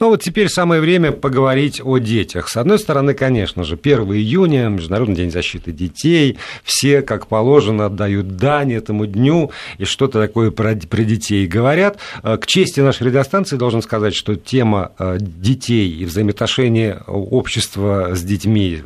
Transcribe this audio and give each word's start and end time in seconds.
Ну 0.00 0.08
вот 0.08 0.22
теперь 0.22 0.48
самое 0.48 0.80
время 0.80 1.12
поговорить 1.12 1.80
о 1.82 1.98
детях. 1.98 2.48
С 2.48 2.56
одной 2.56 2.78
стороны, 2.78 3.14
конечно 3.14 3.64
же, 3.64 3.78
1 3.80 4.00
июня, 4.14 4.68
Международный 4.68 5.14
день 5.14 5.30
защиты 5.30 5.72
детей, 5.72 6.38
все, 6.64 7.02
как 7.02 7.28
положено, 7.28 7.86
отдают 7.86 8.36
дань 8.36 8.72
этому 8.72 9.06
дню 9.06 9.52
и 9.78 9.84
что-то 9.84 10.20
такое 10.20 10.50
про, 10.50 10.74
про 10.74 11.04
детей 11.04 11.46
говорят. 11.46 11.98
Э, 12.22 12.36
к 12.36 12.46
чести 12.46 12.80
нашей 12.80 13.08
радиостанции 13.08 13.56
должен 13.56 13.82
сказать, 13.82 14.14
что 14.14 14.34
тема 14.34 14.92
э, 14.98 15.18
детей 15.20 15.90
и 15.90 16.04
взаимоотношения 16.04 17.02
общества 17.06 18.14
с 18.14 18.22
детьми, 18.22 18.82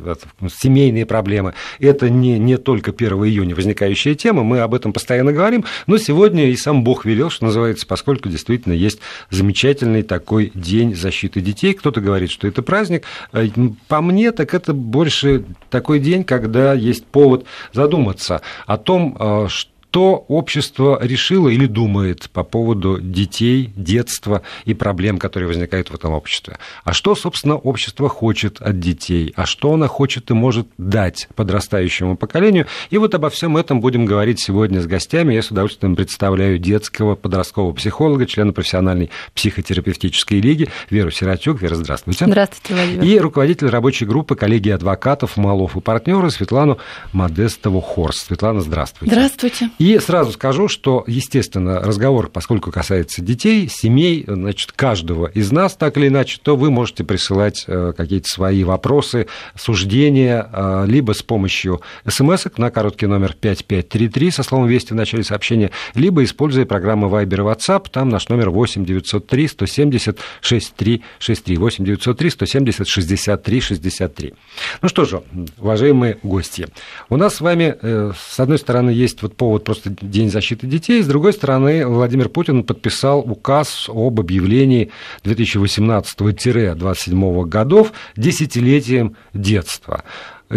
семейные 0.61 1.05
проблемы, 1.05 1.53
это 1.79 2.09
не, 2.09 2.37
не 2.37 2.57
только 2.57 2.91
1 2.91 3.09
июня 3.25 3.55
возникающая 3.55 4.13
тема, 4.13 4.43
мы 4.43 4.59
об 4.59 4.75
этом 4.75 4.93
постоянно 4.93 5.33
говорим, 5.33 5.65
но 5.87 5.97
сегодня 5.97 6.49
и 6.49 6.55
сам 6.55 6.83
Бог 6.83 7.05
велел, 7.05 7.29
что 7.29 7.45
называется, 7.45 7.87
поскольку 7.87 8.29
действительно 8.29 8.73
есть 8.73 8.99
замечательный 9.31 10.03
такой 10.03 10.51
день 10.53 10.95
защиты 10.99 11.41
детей. 11.41 11.73
Кто-то 11.73 12.01
говорит, 12.01 12.31
что 12.31 12.47
это 12.47 12.61
праздник. 12.61 13.05
Э, 13.33 13.47
по 13.87 14.01
мне, 14.01 14.31
так 14.31 14.53
это 14.53 14.73
больше 14.73 15.45
такой 15.69 15.99
день, 15.99 16.23
когда 16.23 16.73
есть 16.73 17.05
повод 17.05 17.45
задуматься 17.73 18.41
о 18.65 18.77
том, 18.77 19.49
что 19.49 19.71
что 19.89 20.23
общество 20.27 20.99
решило 21.01 21.49
или 21.49 21.65
думает 21.65 22.29
по 22.29 22.43
поводу 22.43 22.99
детей, 23.01 23.73
детства 23.75 24.43
и 24.65 24.75
проблем, 24.75 25.17
которые 25.17 25.47
возникают 25.47 25.89
в 25.89 25.95
этом 25.95 26.13
обществе. 26.13 26.59
А 26.83 26.93
что, 26.93 27.15
собственно, 27.15 27.55
общество 27.55 28.07
хочет 28.07 28.61
от 28.61 28.79
детей, 28.79 29.33
а 29.35 29.47
что 29.47 29.73
оно 29.73 29.87
хочет 29.87 30.29
и 30.29 30.35
может 30.35 30.67
дать 30.77 31.27
подрастающему 31.35 32.17
поколению. 32.17 32.67
И 32.91 32.99
вот 32.99 33.15
обо 33.15 33.31
всем 33.31 33.57
этом 33.57 33.81
будем 33.81 34.05
говорить 34.05 34.39
сегодня 34.39 34.79
с 34.79 34.85
гостями. 34.85 35.33
Я 35.33 35.41
с 35.41 35.49
удовольствием 35.49 35.95
представляю 35.95 36.59
детского 36.59 37.15
подросткового 37.15 37.73
психолога, 37.73 38.27
члена 38.27 38.53
профессиональной 38.53 39.09
психотерапевтической 39.33 40.39
лиги 40.39 40.69
Веру 40.91 41.09
Сиротюк. 41.09 41.63
Вера, 41.63 41.73
здравствуйте. 41.73 42.25
Здравствуйте, 42.27 42.75
Владимир. 42.75 43.03
И 43.03 43.17
руководитель 43.17 43.69
рабочей 43.69 44.05
группы 44.05 44.35
коллегии 44.35 44.71
адвокатов 44.71 45.35
Малов 45.35 45.75
и 45.75 45.81
партнеры 45.81 46.29
Светлану 46.29 46.77
Модестову 47.11 47.81
Хорст. 47.81 48.27
Светлана, 48.27 48.61
здравствуйте. 48.61 49.15
Здравствуйте. 49.15 49.71
И 49.79 49.97
сразу 49.99 50.33
скажу, 50.33 50.67
что, 50.67 51.05
естественно, 51.07 51.79
разговор, 51.79 52.29
поскольку 52.29 52.69
касается 52.69 53.21
детей, 53.21 53.69
семей, 53.69 54.25
значит, 54.27 54.73
каждого 54.73 55.27
из 55.27 55.53
нас, 55.53 55.73
так 55.75 55.97
или 55.97 56.09
иначе, 56.09 56.37
то 56.43 56.57
вы 56.57 56.69
можете 56.69 57.05
присылать 57.05 57.63
э, 57.65 57.93
какие-то 57.95 58.27
свои 58.27 58.65
вопросы, 58.65 59.27
суждения, 59.55 60.49
э, 60.51 60.83
либо 60.85 61.13
с 61.13 61.23
помощью 61.23 61.79
смс 62.05 62.47
на 62.57 62.71
короткий 62.71 63.05
номер 63.05 63.33
5533 63.39 64.31
со 64.31 64.43
словом 64.43 64.67
«Вести» 64.67 64.91
в 64.91 64.97
начале 64.97 65.23
сообщения, 65.23 65.71
либо 65.95 66.25
используя 66.25 66.65
программы 66.65 67.07
Viber 67.07 67.35
и 67.35 67.55
WhatsApp, 67.55 67.85
там 67.89 68.09
наш 68.09 68.27
номер 68.27 68.49
8 68.49 68.83
903 68.83 69.47
170 69.47 70.19
6363, 70.41 71.57
8 71.57 71.85
903 71.85 72.29
170 72.29 72.85
63 72.85 73.61
63. 73.61 74.33
Ну 74.81 74.89
что 74.89 75.05
же, 75.05 75.23
уважаемые 75.57 76.17
гости, 76.21 76.67
у 77.07 77.15
нас 77.15 77.35
с 77.35 77.41
вами, 77.41 77.77
э, 77.81 78.11
с 78.19 78.39
одной 78.41 78.57
стороны, 78.57 78.89
есть 78.89 79.21
вот 79.21 79.37
повод 79.37 79.68
просто 79.69 79.93
День 80.01 80.31
защиты 80.31 80.65
детей. 80.65 81.03
С 81.03 81.07
другой 81.07 81.31
стороны, 81.31 81.85
Владимир 81.85 82.27
Путин 82.27 82.63
подписал 82.63 83.19
указ 83.19 83.87
об 83.87 84.19
объявлении 84.19 84.89
2018-27 85.23 87.45
годов 87.45 87.93
десятилетием 88.17 89.15
детства. 89.35 90.03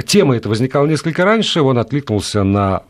Тема 0.06 0.36
эта 0.36 0.48
возникала 0.48 0.86
несколько 0.86 1.26
раньше, 1.26 1.60
он 1.60 1.76
откликнулся 1.76 2.42
на 2.42 2.84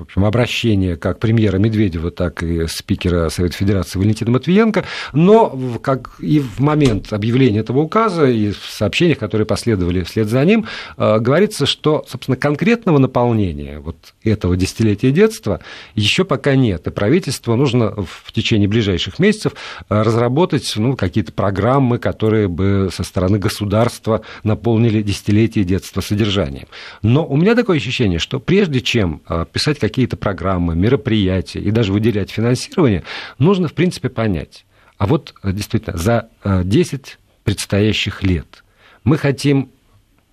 в 0.00 0.04
общем, 0.04 0.24
обращение 0.24 0.96
как 0.96 1.18
премьера 1.18 1.58
Медведева, 1.58 2.10
так 2.10 2.42
и 2.42 2.66
спикера 2.66 3.28
Совета 3.28 3.56
Федерации 3.56 3.98
Валентина 3.98 4.30
Матвиенко, 4.30 4.84
но 5.12 5.78
как 5.82 6.18
и 6.20 6.40
в 6.40 6.58
момент 6.60 7.12
объявления 7.12 7.60
этого 7.60 7.80
указа 7.80 8.26
и 8.26 8.50
в 8.50 8.64
сообщениях, 8.68 9.18
которые 9.18 9.46
последовали 9.46 10.02
вслед 10.02 10.28
за 10.28 10.42
ним, 10.44 10.66
э, 10.96 11.18
говорится, 11.18 11.66
что, 11.66 12.04
собственно, 12.08 12.36
конкретного 12.36 12.98
наполнения 12.98 13.78
вот 13.78 13.96
этого 14.24 14.56
десятилетия 14.56 15.10
детства 15.10 15.60
еще 15.94 16.24
пока 16.24 16.54
нет, 16.54 16.86
и 16.86 16.90
правительству 16.90 17.54
нужно 17.54 17.90
в 17.90 18.32
течение 18.32 18.68
ближайших 18.68 19.18
месяцев 19.18 19.52
э, 19.88 20.02
разработать 20.02 20.72
ну, 20.76 20.96
какие-то 20.96 21.32
программы, 21.32 21.98
которые 21.98 22.48
бы 22.48 22.88
со 22.90 23.04
стороны 23.04 23.38
государства 23.38 24.22
наполнили 24.44 25.02
десятилетие 25.02 25.64
детства 25.64 26.00
содержанием. 26.00 26.68
Но 27.02 27.26
у 27.26 27.36
меня 27.36 27.54
такое 27.54 27.76
ощущение, 27.76 28.18
что 28.18 28.40
прежде 28.40 28.80
чем 28.80 29.20
э, 29.28 29.44
писать 29.52 29.78
какие 29.78 29.89
какие-то 29.90 30.16
программы, 30.16 30.76
мероприятия 30.76 31.58
и 31.58 31.72
даже 31.72 31.92
выделять 31.92 32.30
финансирование, 32.30 33.02
нужно, 33.38 33.66
в 33.66 33.74
принципе, 33.74 34.08
понять. 34.08 34.64
А 34.98 35.06
вот 35.06 35.34
э, 35.42 35.52
действительно, 35.52 35.96
за 35.96 36.28
10 36.44 36.92
э, 36.94 37.18
предстоящих 37.42 38.22
лет 38.22 38.62
мы 39.02 39.18
хотим, 39.18 39.70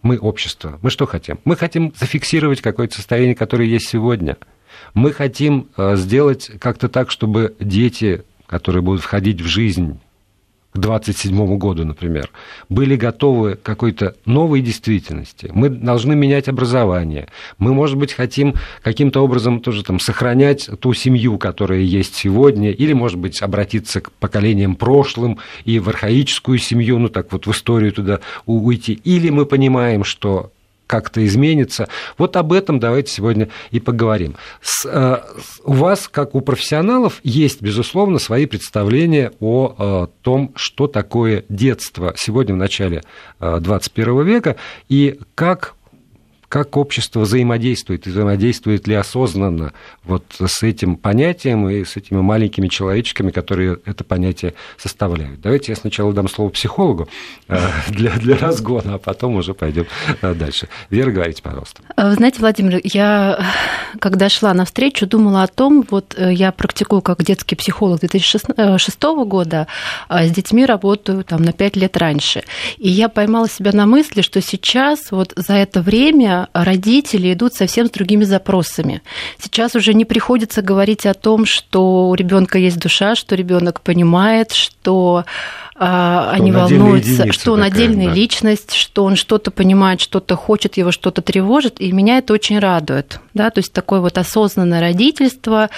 мы 0.03 0.19
общество, 0.19 0.77
мы 0.83 0.91
что 0.91 1.07
хотим? 1.07 1.39
Мы 1.43 1.55
хотим 1.55 1.91
зафиксировать 1.97 2.61
какое-то 2.61 2.95
состояние, 2.95 3.33
которое 3.33 3.67
есть 3.67 3.89
сегодня. 3.89 4.37
Мы 4.93 5.11
хотим 5.11 5.69
э, 5.75 5.95
сделать 5.95 6.51
как-то 6.59 6.87
так, 6.87 7.09
чтобы 7.09 7.55
дети, 7.59 8.23
которые 8.45 8.83
будут 8.83 9.01
входить 9.01 9.41
в 9.41 9.47
жизнь 9.47 9.99
к 10.77 10.79
27 10.79 11.57
году, 11.57 11.85
например, 11.85 12.29
были 12.69 12.95
готовы 12.95 13.55
к 13.55 13.63
какой-то 13.63 14.15
новой 14.25 14.61
действительности. 14.61 15.49
Мы 15.51 15.69
должны 15.69 16.15
менять 16.15 16.47
образование. 16.47 17.27
Мы, 17.57 17.73
может 17.73 17.97
быть, 17.97 18.13
хотим 18.13 18.53
каким-то 18.83 19.21
образом 19.21 19.59
тоже 19.59 19.83
там, 19.83 19.99
сохранять 19.99 20.69
ту 20.79 20.93
семью, 20.93 21.39
которая 21.39 21.79
есть 21.79 22.15
сегодня, 22.15 22.71
или, 22.71 22.93
может 22.93 23.17
быть, 23.17 23.41
обратиться 23.41 24.01
к 24.01 24.11
поколениям 24.11 24.75
прошлым 24.75 25.39
и 25.65 25.79
в 25.79 25.89
архаическую 25.89 26.59
семью, 26.59 26.99
ну 26.99 27.09
так 27.09 27.31
вот 27.31 27.47
в 27.47 27.51
историю 27.51 27.91
туда 27.91 28.19
уйти. 28.45 28.93
Или 29.03 29.29
мы 29.31 29.45
понимаем, 29.45 30.03
что 30.03 30.51
как-то 30.87 31.25
изменится. 31.25 31.87
Вот 32.17 32.35
об 32.37 32.53
этом 32.53 32.79
давайте 32.79 33.11
сегодня 33.11 33.49
и 33.71 33.79
поговорим. 33.79 34.35
С, 34.61 34.85
э, 34.85 35.19
у 35.63 35.73
вас, 35.73 36.07
как 36.07 36.33
у 36.33 36.41
профессионалов, 36.41 37.19
есть, 37.23 37.61
безусловно, 37.61 38.19
свои 38.19 38.45
представления 38.45 39.33
о 39.39 39.75
э, 39.77 40.07
том, 40.21 40.53
что 40.55 40.87
такое 40.87 41.43
детство 41.49 42.13
сегодня 42.17 42.55
в 42.55 42.57
начале 42.57 43.03
э, 43.39 43.59
21 43.59 44.25
века 44.25 44.55
и 44.89 45.19
как 45.35 45.75
как 46.49 46.77
общество 46.77 47.21
взаимодействует, 47.21 48.07
и 48.07 48.09
взаимодействует 48.09 48.87
ли 48.87 48.95
осознанно 48.95 49.73
вот 50.05 50.23
с 50.39 50.63
этим 50.63 50.95
понятием 50.95 51.67
и 51.69 51.83
с 51.83 51.97
этими 51.97 52.21
маленькими 52.21 52.67
человечками, 52.69 53.31
которые 53.31 53.79
это 53.85 54.03
понятие 54.03 54.53
составляют. 54.77 55.41
Давайте 55.41 55.73
я 55.73 55.75
сначала 55.75 56.13
дам 56.13 56.29
слово 56.29 56.49
психологу 56.49 57.09
э, 57.49 57.59
для, 57.89 58.11
для 58.11 58.37
разгона, 58.37 58.95
а 58.95 58.97
потом 58.97 59.35
уже 59.35 59.53
пойдем 59.53 59.87
э, 60.21 60.33
дальше. 60.33 60.69
Вера, 60.89 61.11
говорите, 61.11 61.41
пожалуйста. 61.43 61.81
Вы 61.97 62.13
знаете, 62.13 62.39
Владимир, 62.39 62.79
я, 62.83 63.45
когда 63.99 64.29
шла 64.29 64.53
навстречу, 64.53 65.05
думала 65.05 65.43
о 65.43 65.47
том, 65.47 65.85
вот 65.89 66.15
э, 66.17 66.33
я 66.33 66.53
практикую 66.53 67.01
как 67.01 67.23
детский 67.23 67.55
психолог 67.55 67.99
2006 67.99 69.03
года, 69.25 69.67
а 70.07 70.25
с 70.25 70.31
детьми 70.31 70.65
работаю 70.65 71.25
там 71.25 71.41
на 71.41 71.51
5 71.51 71.75
лет 71.75 71.97
раньше. 71.97 72.43
И 72.77 72.87
я 72.87 73.09
поймала 73.09 73.49
себя 73.49 73.71
на 73.73 73.85
мысли, 73.85 74.21
что 74.21 74.41
сейчас 74.41 75.11
вот 75.11 75.33
за 75.35 75.53
это 75.53 75.81
время 75.81 76.36
родители 76.53 77.33
идут 77.33 77.53
совсем 77.53 77.87
с 77.87 77.91
другими 77.91 78.23
запросами. 78.23 79.01
Сейчас 79.39 79.75
уже 79.75 79.93
не 79.93 80.05
приходится 80.05 80.61
говорить 80.61 81.05
о 81.05 81.13
том, 81.13 81.45
что 81.45 82.09
у 82.09 82.15
ребенка 82.15 82.57
есть 82.57 82.79
душа, 82.79 83.15
что 83.15 83.35
ребенок 83.35 83.81
понимает, 83.81 84.51
что 84.51 85.25
а, 85.79 86.31
они 86.31 86.51
волнуются, 86.51 87.31
что 87.31 87.53
он 87.53 87.59
такая, 87.59 87.71
отдельная 87.71 88.07
да. 88.07 88.13
личность, 88.13 88.73
что 88.73 89.03
он 89.03 89.15
что-то 89.15 89.51
понимает, 89.51 90.01
что-то 90.01 90.35
хочет, 90.35 90.75
его 90.77 90.91
что-то 90.91 91.21
тревожит, 91.21 91.79
и 91.79 91.91
меня 91.91 92.17
это 92.17 92.33
очень 92.33 92.57
радует. 92.57 93.19
Да? 93.35 93.51
То 93.51 93.59
есть 93.59 93.73
такое 93.73 93.99
вот 93.99 94.17
осознанное 94.17 94.81
родительство. 94.81 95.69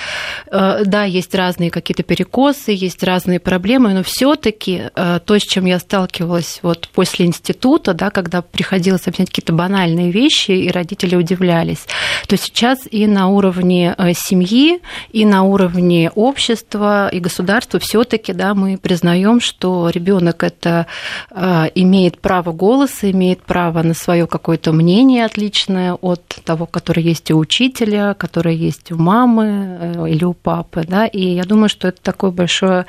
Э, 0.47 0.83
да, 0.85 1.03
есть 1.03 1.35
разные 1.35 1.69
какие-то 1.69 2.03
перекосы, 2.03 2.71
есть 2.71 3.03
разные 3.03 3.41
проблемы, 3.41 3.93
но 3.93 4.03
все 4.03 4.35
таки 4.35 4.83
э, 4.95 5.19
то, 5.25 5.37
с 5.37 5.41
чем 5.41 5.65
я 5.65 5.79
сталкивалась 5.79 6.59
вот 6.61 6.87
после 6.93 7.25
института, 7.25 7.93
да, 7.93 8.09
когда 8.09 8.41
приходилось 8.41 9.05
объяснять 9.05 9.29
какие-то 9.29 9.51
банальные 9.51 10.11
вещи, 10.11 10.51
и 10.51 10.71
родители 10.71 11.17
удивлялись, 11.17 11.85
то 12.27 12.37
сейчас 12.37 12.79
и 12.89 13.05
на 13.05 13.27
уровне 13.27 13.95
э, 13.97 14.13
семьи, 14.13 14.79
и 15.11 15.25
на 15.25 15.43
уровне 15.43 16.09
общества 16.15 17.09
и 17.09 17.19
государства 17.19 17.81
все 17.81 18.05
таки 18.05 18.31
да, 18.31 18.53
мы 18.53 18.77
признаем, 18.77 19.41
что 19.41 19.88
ребенок 19.89 20.43
это 20.43 20.87
а, 21.31 21.69
имеет 21.75 22.19
право 22.19 22.51
голоса, 22.51 23.09
имеет 23.11 23.41
право 23.41 23.81
на 23.83 23.93
свое 23.93 24.27
какое-то 24.27 24.71
мнение 24.71 25.25
отличное 25.25 25.93
от 25.93 26.23
того, 26.43 26.65
которое 26.65 27.01
есть 27.01 27.31
у 27.31 27.37
учителя, 27.37 28.13
которое 28.13 28.55
есть 28.55 28.91
у 28.91 28.97
мамы 28.97 29.77
э, 29.79 30.09
или 30.09 30.23
у 30.23 30.33
папы, 30.33 30.85
да, 30.87 31.05
и 31.05 31.21
я 31.21 31.43
думаю, 31.43 31.69
что 31.69 31.87
это 31.87 32.01
такой 32.01 32.31
большой, 32.31 32.85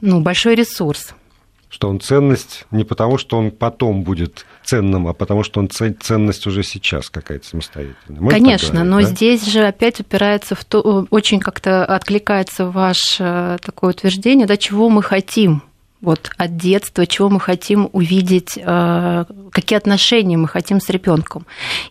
ну, 0.00 0.20
большой 0.20 0.54
ресурс 0.54 1.14
что 1.70 1.88
он 1.88 2.00
ценность 2.00 2.66
не 2.70 2.84
потому, 2.84 3.18
что 3.18 3.36
он 3.36 3.50
потом 3.50 4.02
будет 4.02 4.46
ценным, 4.64 5.06
а 5.06 5.12
потому 5.12 5.42
что 5.42 5.60
он 5.60 5.68
ценность 5.68 6.46
уже 6.46 6.62
сейчас 6.62 7.10
какая-то 7.10 7.46
самостоятельная. 7.46 8.20
Можно 8.20 8.38
Конечно, 8.38 8.84
говорить, 8.84 8.90
но 8.90 9.00
да? 9.00 9.06
здесь 9.06 9.46
же 9.46 9.66
опять 9.66 10.00
упирается 10.00 10.54
в 10.54 10.64
то, 10.64 11.06
очень 11.10 11.40
как-то 11.40 11.84
откликается 11.84 12.66
ваше 12.66 13.58
такое 13.62 13.90
утверждение, 13.90 14.46
да, 14.46 14.56
чего 14.56 14.88
мы 14.88 15.02
хотим 15.02 15.62
вот 16.00 16.30
от 16.36 16.56
детства, 16.56 17.06
чего 17.06 17.28
мы 17.28 17.40
хотим 17.40 17.88
увидеть, 17.92 18.56
э, 18.56 19.24
какие 19.50 19.76
отношения 19.76 20.36
мы 20.36 20.46
хотим 20.46 20.80
с 20.80 20.88
ребенком. 20.90 21.44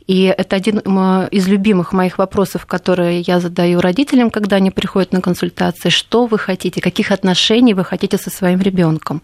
И 0.07 0.23
это 0.23 0.55
один 0.55 0.79
из 0.79 1.47
любимых 1.47 1.91
моих 1.91 2.17
вопросов, 2.17 2.65
которые 2.65 3.21
я 3.21 3.39
задаю 3.39 3.81
родителям, 3.81 4.29
когда 4.29 4.55
они 4.57 4.71
приходят 4.71 5.11
на 5.11 5.21
консультации. 5.21 5.89
Что 5.89 6.25
вы 6.25 6.39
хотите, 6.39 6.79
каких 6.79 7.11
отношений 7.11 7.73
вы 7.73 7.83
хотите 7.83 8.17
со 8.17 8.29
своим 8.29 8.61
ребенком? 8.61 9.21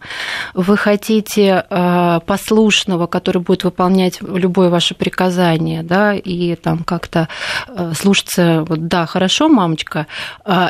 Вы 0.52 0.76
хотите 0.76 1.64
э, 1.68 2.20
послушного, 2.26 3.06
который 3.06 3.40
будет 3.40 3.64
выполнять 3.64 4.20
любое 4.20 4.68
ваше 4.68 4.94
приказание, 4.94 5.82
да, 5.82 6.14
и 6.14 6.56
там 6.56 6.84
как-то 6.84 7.28
э, 7.68 7.92
слушаться, 7.96 8.64
вот, 8.68 8.86
да, 8.86 9.06
хорошо, 9.06 9.48
мамочка, 9.48 10.06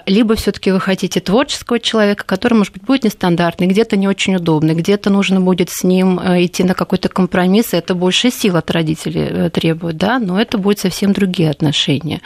либо 0.06 0.34
все-таки 0.36 0.70
вы 0.70 0.80
хотите 0.80 1.20
творческого 1.20 1.80
человека, 1.80 2.24
который, 2.24 2.54
может 2.54 2.72
быть, 2.72 2.84
будет 2.84 3.04
нестандартный, 3.04 3.66
где-то 3.66 3.96
не 3.96 4.03
очень 4.08 4.36
удобный, 4.36 4.74
где-то 4.74 5.10
нужно 5.10 5.40
будет 5.40 5.70
с 5.70 5.84
ним 5.84 6.18
э, 6.18 6.44
идти 6.44 6.64
на 6.64 6.74
какой-то 6.74 7.08
компромисс, 7.08 7.74
и 7.74 7.76
это 7.76 7.94
больше 7.94 8.30
сил 8.30 8.56
от 8.56 8.70
родителей 8.70 9.26
э, 9.28 9.50
требует, 9.50 9.96
да, 9.96 10.18
но 10.18 10.40
это 10.40 10.58
будет 10.58 10.78
совсем 10.78 11.12
другие 11.12 11.50
отношения. 11.50 12.20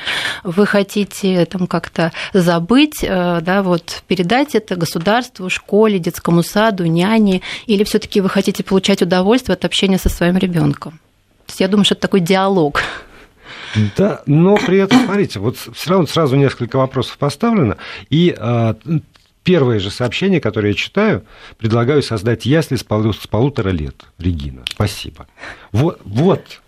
Вы 0.44 0.66
хотите 0.66 1.44
там 1.46 1.66
как-то 1.66 2.12
забыть, 2.32 3.02
э, 3.02 3.40
да, 3.42 3.62
вот 3.62 4.02
передать 4.06 4.54
это 4.54 4.76
государству, 4.76 5.50
школе, 5.50 5.98
детскому 5.98 6.42
саду, 6.42 6.86
няне, 6.86 7.42
или 7.66 7.84
все-таки 7.84 8.20
вы 8.20 8.28
хотите 8.28 8.62
получать 8.62 9.02
удовольствие 9.02 9.54
от 9.54 9.64
общения 9.64 9.98
со 9.98 10.08
своим 10.08 10.36
ребенком? 10.36 11.00
Я 11.58 11.68
думаю, 11.68 11.84
что 11.84 11.94
это 11.94 12.02
такой 12.02 12.20
диалог. 12.20 12.82
Да, 13.96 14.22
но 14.26 14.56
при 14.56 14.78
этом, 14.78 15.04
смотрите, 15.04 15.38
вот 15.38 15.56
все 15.56 15.90
равно 15.90 16.06
сразу 16.06 16.36
несколько 16.36 16.76
вопросов 16.76 17.18
поставлено, 17.18 17.76
и 18.10 18.34
а, 18.36 18.76
первое 19.48 19.78
же 19.78 19.90
сообщение, 19.90 20.42
которое 20.42 20.68
я 20.68 20.74
читаю, 20.74 21.24
предлагаю 21.56 22.02
создать 22.02 22.44
ясли 22.44 22.76
с, 22.76 22.84
пол, 22.84 23.14
с 23.14 23.26
полутора 23.26 23.70
лет. 23.70 23.94
Регина, 24.18 24.62
спасибо. 24.68 25.26
Вот, 25.72 26.02
вот. 26.04 26.60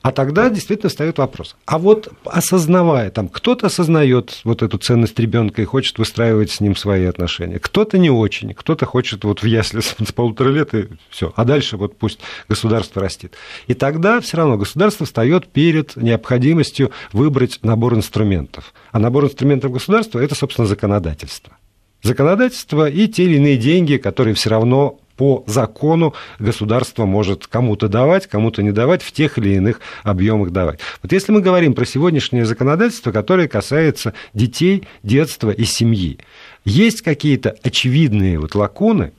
А 0.00 0.12
тогда 0.12 0.48
действительно 0.48 0.90
встает 0.90 1.18
вопрос. 1.18 1.56
А 1.66 1.76
вот 1.76 2.12
осознавая, 2.24 3.10
там 3.10 3.28
кто-то 3.28 3.66
осознает 3.66 4.42
вот 4.44 4.62
эту 4.62 4.78
ценность 4.78 5.18
ребенка 5.18 5.60
и 5.60 5.64
хочет 5.64 5.98
выстраивать 5.98 6.52
с 6.52 6.60
ним 6.60 6.76
свои 6.76 7.04
отношения, 7.04 7.58
кто-то 7.58 7.98
не 7.98 8.10
очень, 8.10 8.54
кто-то 8.54 8.86
хочет 8.86 9.24
вот 9.24 9.42
в 9.42 9.46
ясли 9.46 9.80
с, 9.80 9.96
с 9.98 10.12
полутора 10.12 10.50
лет 10.50 10.72
и 10.72 10.90
все, 11.10 11.32
а 11.34 11.44
дальше 11.44 11.76
вот 11.76 11.98
пусть 11.98 12.20
государство 12.48 13.02
растет. 13.02 13.34
И 13.66 13.74
тогда 13.74 14.20
все 14.20 14.36
равно 14.36 14.56
государство 14.56 15.04
встает 15.04 15.48
перед 15.48 15.96
необходимостью 15.96 16.92
выбрать 17.12 17.58
набор 17.62 17.94
инструментов. 17.94 18.72
А 18.92 19.00
набор 19.00 19.24
инструментов 19.24 19.72
государства 19.72 20.20
это, 20.20 20.36
собственно, 20.36 20.68
законодательство 20.68 21.56
законодательство 22.04 22.88
и 22.88 23.08
те 23.08 23.24
или 23.24 23.36
иные 23.36 23.56
деньги, 23.56 23.96
которые 23.96 24.34
все 24.34 24.50
равно 24.50 25.00
по 25.16 25.44
закону 25.46 26.14
государство 26.38 27.06
может 27.06 27.46
кому-то 27.46 27.88
давать, 27.88 28.26
кому-то 28.26 28.62
не 28.62 28.72
давать, 28.72 29.02
в 29.02 29.12
тех 29.12 29.38
или 29.38 29.54
иных 29.54 29.80
объемах 30.02 30.50
давать. 30.50 30.80
Вот 31.02 31.12
если 31.12 31.32
мы 31.32 31.40
говорим 31.40 31.74
про 31.74 31.84
сегодняшнее 31.84 32.44
законодательство, 32.44 33.10
которое 33.10 33.48
касается 33.48 34.14
детей, 34.34 34.86
детства 35.02 35.50
и 35.50 35.64
семьи, 35.64 36.18
есть 36.64 37.02
какие-то 37.02 37.56
очевидные 37.62 38.38
вот 38.38 38.54
лакуны, 38.54 39.12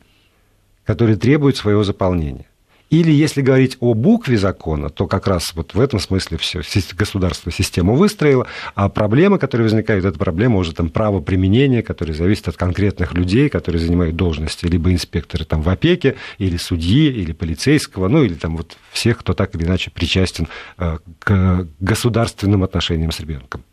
которые 0.85 1.17
требуют 1.17 1.57
своего 1.57 1.83
заполнения. 1.83 2.45
Или 2.89 3.11
если 3.11 3.41
говорить 3.41 3.77
о 3.79 3.93
букве 3.93 4.37
закона, 4.37 4.89
то 4.89 5.07
как 5.07 5.27
раз 5.27 5.53
вот 5.55 5.73
в 5.73 5.79
этом 5.79 5.99
смысле 5.99 6.37
все 6.37 6.61
государство 6.95 7.51
систему 7.51 7.95
выстроило, 7.95 8.45
а 8.75 8.89
проблемы, 8.89 9.39
которые 9.39 9.65
возникают, 9.65 10.05
это 10.05 10.19
проблема 10.19 10.57
уже 10.57 10.73
там 10.73 10.89
правоприменения, 10.89 11.81
которые 11.81 12.15
зависят 12.15 12.49
от 12.49 12.57
конкретных 12.57 13.13
людей, 13.13 13.49
которые 13.49 13.81
занимают 13.81 14.15
должности, 14.15 14.65
либо 14.65 14.91
инспекторы 14.91 15.45
там 15.45 15.61
в 15.61 15.69
опеке, 15.69 16.15
или 16.37 16.57
судьи, 16.57 17.07
или 17.07 17.31
полицейского, 17.31 18.07
ну 18.07 18.23
или 18.23 18.35
там 18.35 18.57
вот 18.57 18.77
всех, 18.91 19.19
кто 19.19 19.33
так 19.33 19.55
или 19.55 19.63
иначе 19.63 19.89
причастен 19.89 20.47
э, 20.77 20.99
к 21.19 21.67
государственным 21.79 22.63
отношениям 22.63 23.11
с 23.11 23.19
ребенком. 23.19 23.63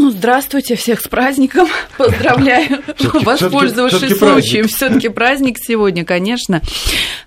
Ну, 0.00 0.10
здравствуйте, 0.10 0.76
всех 0.76 1.02
с 1.02 1.08
праздником. 1.08 1.68
Поздравляю, 1.98 2.82
воспользовавшись 3.12 4.16
случаем. 4.16 4.66
Все-таки 4.66 5.10
праздник 5.10 5.58
сегодня, 5.58 6.06
конечно. 6.06 6.62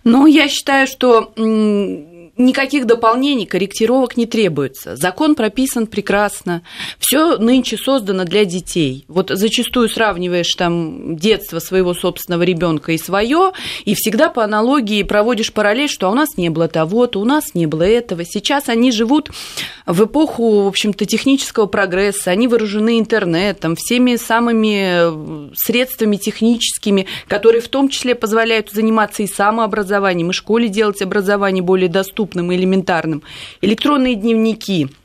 Но 0.04 0.26
я 0.26 0.48
считаю, 0.48 0.88
что 0.88 1.32
никаких 2.38 2.88
дополнений, 2.88 3.46
корректировок 3.46 4.18
не 4.18 4.26
требуется. 4.26 4.96
Закон 4.96 5.36
прописан 5.36 5.86
прекрасно. 5.86 6.64
Все 6.98 7.38
нынче 7.38 7.78
создано 7.78 8.26
для 8.26 8.44
детей. 8.46 9.06
Вот 9.08 9.30
зачастую 9.30 9.88
сравниваешь 9.88 10.54
там 10.56 11.16
детство 11.16 11.60
своего 11.60 11.94
собственного 11.94 12.42
ребенка 12.44 12.92
и 12.92 12.98
свое, 12.98 13.52
и 13.86 13.94
всегда 13.94 14.30
по 14.30 14.44
аналогии 14.44 15.04
проводишь 15.04 15.54
параллель, 15.54 15.90
что 15.90 16.08
«А 16.08 16.12
у 16.12 16.16
нас 16.16 16.36
не 16.38 16.50
было 16.50 16.68
того-то, 16.68 17.20
у 17.20 17.26
нас 17.26 17.54
не 17.54 17.68
было 17.68 17.84
этого. 17.84 18.26
Сейчас 18.26 18.68
они 18.68 18.92
живут 18.92 19.30
в 19.86 20.06
эпоху, 20.06 20.64
в 20.64 20.68
общем-то, 20.68 21.06
технического 21.06 21.68
прогресса, 21.68 22.32
они 22.32 22.48
вооружены 22.48 23.00
интернетом, 23.00 23.76
всеми 23.76 24.16
самыми 24.16 25.52
э, 25.52 25.54
средствами 25.56 26.16
техническими, 26.16 27.06
которые 27.28 27.62
в 27.62 27.68
том 27.68 27.90
числе 27.90 28.16
позволяют 28.16 28.72
заниматься 28.72 29.22
и 29.22 29.28
самообразованием, 29.28 30.32
и 30.32 30.34
школе 30.34 30.68
делать 30.68 31.02
образование 31.02 31.62
более 31.62 31.90
доступным 31.90 32.23
доступным 32.24 32.52
и 32.52 32.56
элементарным. 32.56 33.22
Электронные 33.62 34.16
дневники– 34.16 34.88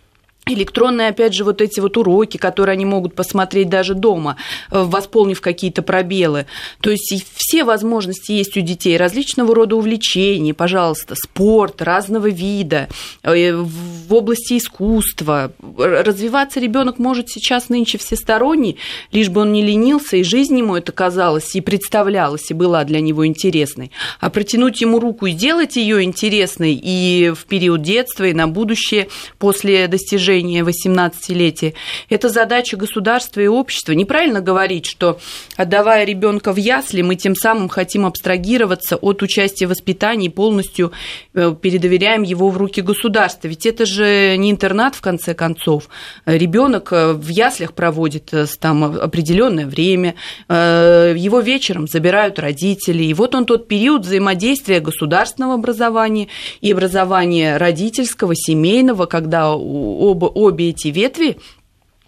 электронные, 0.54 1.08
опять 1.08 1.34
же, 1.34 1.44
вот 1.44 1.60
эти 1.60 1.80
вот 1.80 1.96
уроки, 1.96 2.36
которые 2.36 2.74
они 2.74 2.84
могут 2.84 3.14
посмотреть 3.14 3.68
даже 3.68 3.94
дома, 3.94 4.36
э, 4.70 4.82
восполнив 4.82 5.40
какие-то 5.40 5.82
пробелы. 5.82 6.46
То 6.80 6.90
есть 6.90 7.26
все 7.34 7.64
возможности 7.64 8.32
есть 8.32 8.56
у 8.56 8.60
детей, 8.60 8.96
различного 8.96 9.54
рода 9.54 9.76
увлечения, 9.76 10.54
пожалуйста, 10.54 11.14
спорт 11.14 11.82
разного 11.82 12.28
вида, 12.28 12.88
э, 13.22 13.52
в 13.54 14.14
области 14.14 14.58
искусства. 14.58 15.52
Развиваться 15.76 16.60
ребенок 16.60 16.98
может 16.98 17.28
сейчас 17.28 17.68
нынче 17.68 17.98
всесторонний, 17.98 18.76
лишь 19.12 19.28
бы 19.28 19.42
он 19.42 19.52
не 19.52 19.62
ленился, 19.62 20.16
и 20.16 20.22
жизнь 20.22 20.58
ему 20.58 20.76
это 20.76 20.92
казалось, 20.92 21.54
и 21.54 21.60
представлялась, 21.60 22.50
и 22.50 22.54
была 22.54 22.84
для 22.84 23.00
него 23.00 23.26
интересной. 23.26 23.90
А 24.20 24.30
протянуть 24.30 24.80
ему 24.80 24.98
руку 25.00 25.26
и 25.26 25.32
сделать 25.32 25.76
ее 25.76 26.02
интересной 26.02 26.74
и 26.74 27.32
в 27.34 27.44
период 27.44 27.82
детства, 27.82 28.24
и 28.24 28.32
на 28.32 28.48
будущее 28.48 29.08
после 29.38 29.88
достижения 29.88 30.37
достижения 30.38 30.62
18-летия. 30.62 31.74
Это 32.08 32.28
задача 32.28 32.76
государства 32.76 33.40
и 33.40 33.46
общества. 33.46 33.92
Неправильно 33.92 34.40
говорить, 34.40 34.86
что 34.86 35.18
отдавая 35.56 36.04
ребенка 36.04 36.52
в 36.52 36.56
ясли, 36.56 37.02
мы 37.02 37.16
тем 37.16 37.34
самым 37.34 37.68
хотим 37.68 38.06
абстрагироваться 38.06 38.96
от 38.96 39.22
участия 39.22 39.66
в 39.66 39.70
воспитании, 39.70 40.28
полностью 40.28 40.92
э, 41.34 41.54
передоверяем 41.60 42.22
его 42.22 42.50
в 42.50 42.56
руки 42.56 42.82
государства. 42.82 43.48
Ведь 43.48 43.66
это 43.66 43.86
же 43.86 44.36
не 44.36 44.50
интернат, 44.50 44.94
в 44.94 45.00
конце 45.00 45.34
концов. 45.34 45.88
Ребенок 46.26 46.92
э, 46.92 47.12
в 47.12 47.28
яслях 47.28 47.72
проводит 47.72 48.32
э, 48.32 48.46
там 48.60 48.84
определенное 48.84 49.66
время, 49.66 50.14
его 50.48 51.40
вечером 51.40 51.86
забирают 51.86 52.38
родители. 52.38 53.04
И 53.04 53.14
вот 53.14 53.34
он 53.34 53.44
тот 53.44 53.68
период 53.68 54.02
взаимодействия 54.02 54.80
государственного 54.80 55.54
образования 55.54 56.28
и 56.60 56.72
образования 56.72 57.56
родительского, 57.56 58.34
семейного, 58.34 59.06
когда 59.06 59.48
оба 59.54 60.27
обе 60.28 60.70
эти 60.70 60.88
ветви 60.88 61.38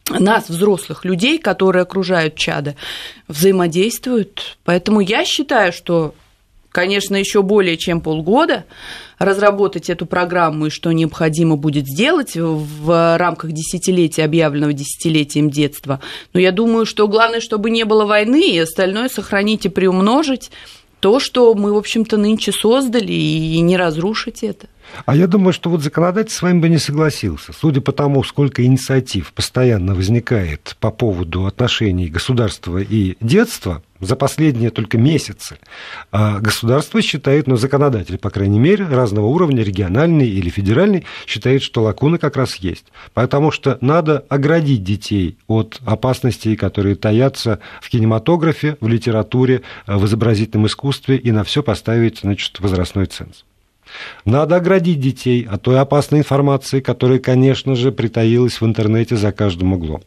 нас, 0.09 0.49
взрослых 0.49 1.05
людей, 1.05 1.39
которые 1.39 1.83
окружают 1.83 2.35
чада, 2.35 2.75
взаимодействуют. 3.29 4.59
Поэтому 4.65 5.01
я 5.01 5.25
считаю, 5.25 5.73
что, 5.73 6.15
конечно, 6.73 7.15
еще 7.15 7.43
более 7.43 7.77
чем 7.77 8.01
полгода 8.01 8.65
разработать 9.19 9.91
эту 9.91 10.07
программу 10.07 10.67
и 10.67 10.71
что 10.71 10.91
необходимо 10.93 11.57
будет 11.57 11.87
сделать 11.87 12.33
в 12.35 13.19
рамках 13.19 13.53
десятилетия, 13.53 14.25
объявленного 14.25 14.73
десятилетием 14.73 15.51
детства. 15.51 16.01
Но 16.33 16.41
я 16.41 16.53
думаю, 16.53 16.87
что 16.87 17.07
главное, 17.07 17.41
чтобы 17.41 17.71
не 17.71 17.85
было 17.85 18.05
войны, 18.05 18.51
и 18.51 18.59
остальное 18.59 19.09
сохранить 19.09 19.67
и 19.67 19.69
приумножить 19.69 20.51
то, 21.01 21.21
что 21.21 21.55
мы, 21.55 21.73
в 21.73 21.77
общем-то, 21.77 22.17
нынче 22.17 22.53
создали, 22.53 23.13
и 23.13 23.61
не 23.61 23.77
разрушить 23.77 24.43
это. 24.43 24.67
А 25.07 25.17
я 25.17 25.27
думаю, 25.27 25.53
что 25.53 25.71
вот 25.71 25.83
законодатель 25.83 26.33
с 26.33 26.43
вами 26.43 26.61
бы 26.61 26.69
не 26.69 26.79
согласился. 26.79 27.53
Судя 27.53 27.81
по 27.81 27.93
тому, 27.93 28.23
сколько 28.25 28.65
инициатив 28.65 29.33
постоянно 29.33 29.95
возникает 29.95 30.77
по 30.81 30.91
поводу 30.91 31.47
отношений 31.47 32.09
государства 32.09 32.79
и 32.79 33.17
детства, 33.21 33.83
за 34.01 34.17
последние 34.17 34.71
только 34.71 34.99
месяцы 34.99 35.59
а 36.11 36.41
государство 36.41 37.03
считает, 37.03 37.47
ну, 37.47 37.57
законодатели, 37.57 38.17
по 38.17 38.31
крайней 38.31 38.59
мере, 38.59 38.87
разного 38.87 39.27
уровня, 39.27 39.63
региональный 39.63 40.29
или 40.29 40.49
федеральный, 40.49 41.05
считает, 41.27 41.63
что 41.63 41.83
лакуны 41.83 42.19
как 42.19 42.37
раз 42.37 42.57
есть. 42.57 42.87
Потому 43.13 43.51
что 43.51 43.79
надо 43.81 44.25
оградить 44.29 44.83
детей 44.83 45.37
от 45.47 45.81
опасностей, 45.85 46.57
которые 46.57 46.97
таятся 46.97 47.61
в 47.81 47.91
кинематографе, 47.91 48.77
в 48.81 48.89
литературе, 48.89 49.63
в 49.87 50.07
изобразительном 50.07 50.67
искусстве, 50.67 51.17
и 51.17 51.31
на 51.31 51.45
все 51.45 51.63
поставить, 51.63 52.21
значит, 52.21 52.59
возрастной 52.61 53.07
ценз. 53.07 53.45
Надо 54.25 54.57
оградить 54.57 55.01
детей 55.01 55.47
от 55.51 55.63
той 55.63 55.81
опасной 55.81 56.21
информации, 56.21 56.81
которая, 56.81 57.19
конечно 57.19 57.75
же, 57.75 57.93
притаилась 57.93 58.61
в 58.61 58.67
интернете 58.67 59.17
за 59.17 59.33
каждым 59.33 59.73
углом. 59.73 60.03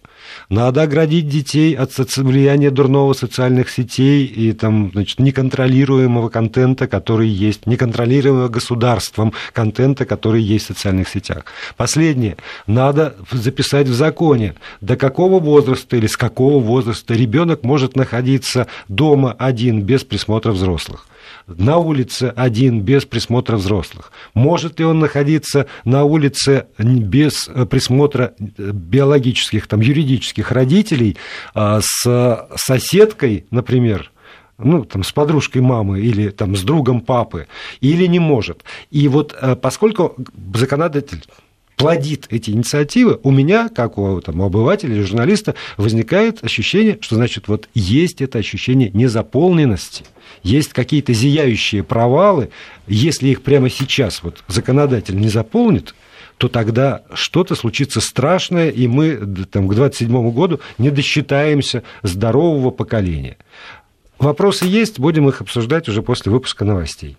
Надо 0.49 0.83
оградить 0.83 1.27
детей 1.27 1.73
от 1.73 1.91
влияния 2.17 2.71
дурного 2.71 3.13
социальных 3.13 3.69
сетей 3.69 4.25
и 4.25 4.53
там, 4.53 4.91
значит, 4.91 5.19
неконтролируемого 5.19 6.29
контента, 6.29 6.87
который 6.87 7.27
есть, 7.27 7.65
неконтролируемого 7.65 8.49
государством 8.49 9.33
контента, 9.51 10.05
который 10.05 10.41
есть 10.41 10.65
в 10.65 10.67
социальных 10.69 11.09
сетях. 11.09 11.45
Последнее. 11.75 12.37
Надо 12.67 13.15
записать 13.31 13.87
в 13.87 13.93
законе, 13.93 14.55
до 14.81 14.95
какого 14.95 15.39
возраста 15.39 15.97
или 15.97 16.07
с 16.07 16.17
какого 16.17 16.59
возраста 16.59 17.13
ребенок 17.13 17.63
может 17.63 17.95
находиться 17.95 18.67
дома 18.87 19.35
один 19.37 19.81
без 19.81 20.03
присмотра 20.03 20.51
взрослых 20.51 21.07
на 21.47 21.77
улице 21.77 22.33
один 22.35 22.81
без 22.81 23.05
присмотра 23.05 23.57
взрослых? 23.57 24.12
Может 24.33 24.79
ли 24.79 24.85
он 24.85 25.00
находиться 25.00 25.67
на 25.83 26.03
улице 26.03 26.67
без 26.77 27.47
э, 27.47 27.65
присмотра 27.65 28.33
э, 28.39 28.71
биологических, 28.71 29.67
там, 29.67 29.81
юридических 29.81 30.51
родителей 30.51 31.17
а, 31.53 31.81
с 31.81 32.47
соседкой, 32.55 33.45
например, 33.51 34.12
ну, 34.57 34.85
там, 34.85 35.03
с 35.03 35.12
подружкой 35.12 35.62
мамы 35.62 36.00
или 36.00 36.29
там, 36.29 36.55
с 36.55 36.62
другом 36.62 37.01
папы, 37.01 37.47
или 37.81 38.05
не 38.05 38.19
может. 38.19 38.63
И 38.91 39.07
вот 39.07 39.35
э, 39.39 39.55
поскольку 39.55 40.15
законодатель 40.53 41.23
плодит 41.83 42.27
эти 42.29 42.51
инициативы, 42.51 43.19
у 43.23 43.31
меня, 43.31 43.69
как 43.69 43.97
у 43.97 44.21
там, 44.21 44.41
обывателя 44.41 44.95
или 44.95 45.01
журналиста, 45.01 45.55
возникает 45.77 46.43
ощущение, 46.43 46.97
что, 47.01 47.15
значит, 47.15 47.47
вот 47.47 47.69
есть 47.73 48.21
это 48.21 48.39
ощущение 48.39 48.89
незаполненности, 48.93 50.05
есть 50.43 50.73
какие-то 50.73 51.13
зияющие 51.13 51.83
провалы, 51.83 52.49
если 52.87 53.29
их 53.29 53.41
прямо 53.41 53.69
сейчас 53.69 54.23
вот 54.23 54.43
законодатель 54.47 55.17
не 55.17 55.29
заполнит, 55.29 55.93
то 56.37 56.47
тогда 56.47 57.03
что-то 57.13 57.55
случится 57.55 58.01
страшное, 58.01 58.69
и 58.69 58.87
мы 58.87 59.15
там, 59.51 59.67
к 59.67 59.75
2027 59.75 60.31
году 60.31 60.59
не 60.77 60.89
досчитаемся 60.89 61.83
здорового 62.01 62.71
поколения. 62.71 63.37
Вопросы 64.19 64.65
есть, 64.65 64.99
будем 64.99 65.27
их 65.29 65.41
обсуждать 65.41 65.89
уже 65.89 66.01
после 66.01 66.31
выпуска 66.31 66.65
новостей. 66.65 67.17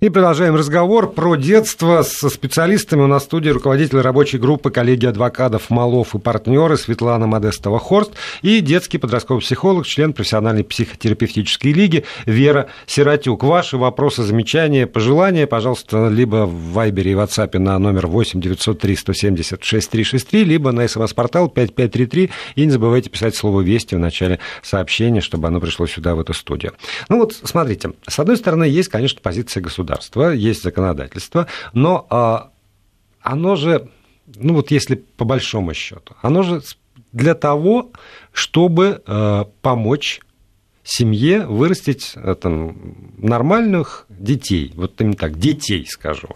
И 0.00 0.08
продолжаем 0.08 0.56
разговор 0.56 1.12
про 1.12 1.36
детство 1.36 2.02
со 2.02 2.28
специалистами. 2.28 3.02
У 3.02 3.06
нас 3.06 3.22
в 3.22 3.26
студии 3.26 3.50
руководитель 3.50 4.00
рабочей 4.00 4.38
группы 4.38 4.70
коллеги 4.70 5.06
адвокатов 5.06 5.70
Малов 5.70 6.16
и 6.16 6.18
партнеры 6.18 6.76
Светлана 6.76 7.26
Модестова-Хорст 7.26 8.10
и 8.42 8.58
детский 8.58 8.98
подростковый 8.98 9.42
психолог, 9.42 9.86
член 9.86 10.12
профессиональной 10.12 10.64
психотерапевтической 10.64 11.72
лиги 11.72 12.04
Вера 12.26 12.66
Сиротюк. 12.86 13.44
Ваши 13.44 13.76
вопросы, 13.76 14.24
замечания, 14.24 14.88
пожелания, 14.88 15.46
пожалуйста, 15.46 16.08
либо 16.08 16.46
в 16.46 16.72
Вайбере 16.72 17.12
и 17.12 17.14
WhatsApp 17.14 17.56
на 17.58 17.78
номер 17.78 18.08
8 18.08 18.40
903 18.40 18.96
170 18.96 19.62
6363, 19.62 20.44
либо 20.44 20.72
на 20.72 20.88
смс-портал 20.88 21.48
5533. 21.48 22.30
И 22.56 22.64
не 22.64 22.70
забывайте 22.72 23.08
писать 23.08 23.36
слово 23.36 23.60
«Вести» 23.60 23.94
в 23.94 24.00
начале 24.00 24.40
сообщения, 24.62 25.20
чтобы 25.20 25.46
оно 25.46 25.60
пришло 25.60 25.86
сюда, 25.86 26.16
в 26.16 26.20
эту 26.20 26.34
студию. 26.34 26.72
Ну 27.08 27.18
вот, 27.18 27.34
смотрите, 27.34 27.92
с 28.08 28.18
одной 28.18 28.36
стороны, 28.36 28.64
есть, 28.64 28.88
конечно, 28.88 29.20
позиция 29.22 29.51
государства, 29.60 30.32
есть 30.32 30.62
законодательство, 30.62 31.46
но 31.72 32.06
а, 32.10 32.50
оно 33.20 33.56
же, 33.56 33.88
ну 34.36 34.54
вот 34.54 34.70
если 34.70 34.96
по 34.96 35.24
большому 35.24 35.74
счету, 35.74 36.14
оно 36.22 36.42
же 36.42 36.62
для 37.12 37.34
того, 37.34 37.92
чтобы 38.32 39.02
а, 39.06 39.48
помочь 39.60 40.20
семье 40.84 41.46
вырастить 41.46 42.12
а, 42.16 42.34
там, 42.34 42.76
нормальных 43.18 44.06
детей, 44.08 44.72
вот 44.74 45.00
именно 45.00 45.16
так, 45.16 45.38
детей, 45.38 45.86
скажу. 45.86 46.28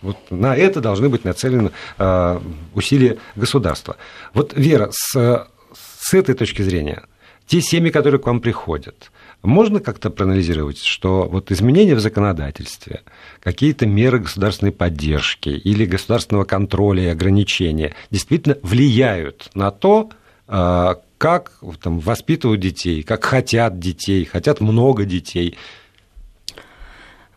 Вот 0.00 0.16
на 0.30 0.56
это 0.56 0.80
должны 0.80 1.08
быть 1.08 1.24
нацелены 1.24 1.70
э, 1.96 2.40
усилия 2.74 3.18
государства. 3.36 3.96
Вот, 4.34 4.52
Вера, 4.52 4.90
с, 4.90 5.46
с 5.72 6.12
этой 6.12 6.34
точки 6.34 6.60
зрения, 6.62 7.04
те 7.46 7.60
семьи, 7.60 7.88
которые 7.92 8.20
к 8.20 8.26
вам 8.26 8.40
приходят, 8.40 9.11
можно 9.42 9.80
как-то 9.80 10.10
проанализировать, 10.10 10.78
что 10.78 11.28
вот 11.30 11.50
изменения 11.50 11.94
в 11.94 12.00
законодательстве, 12.00 13.02
какие-то 13.40 13.86
меры 13.86 14.20
государственной 14.20 14.72
поддержки 14.72 15.48
или 15.48 15.84
государственного 15.84 16.44
контроля 16.44 17.04
и 17.04 17.08
ограничения 17.08 17.94
действительно 18.10 18.56
влияют 18.62 19.50
на 19.54 19.70
то, 19.70 20.10
а, 20.46 21.00
как 21.18 21.52
там, 21.80 22.00
воспитывают 22.00 22.60
детей, 22.60 23.02
как 23.02 23.24
хотят 23.24 23.78
детей, 23.78 24.24
хотят 24.24 24.60
много 24.60 25.04
детей. 25.04 25.56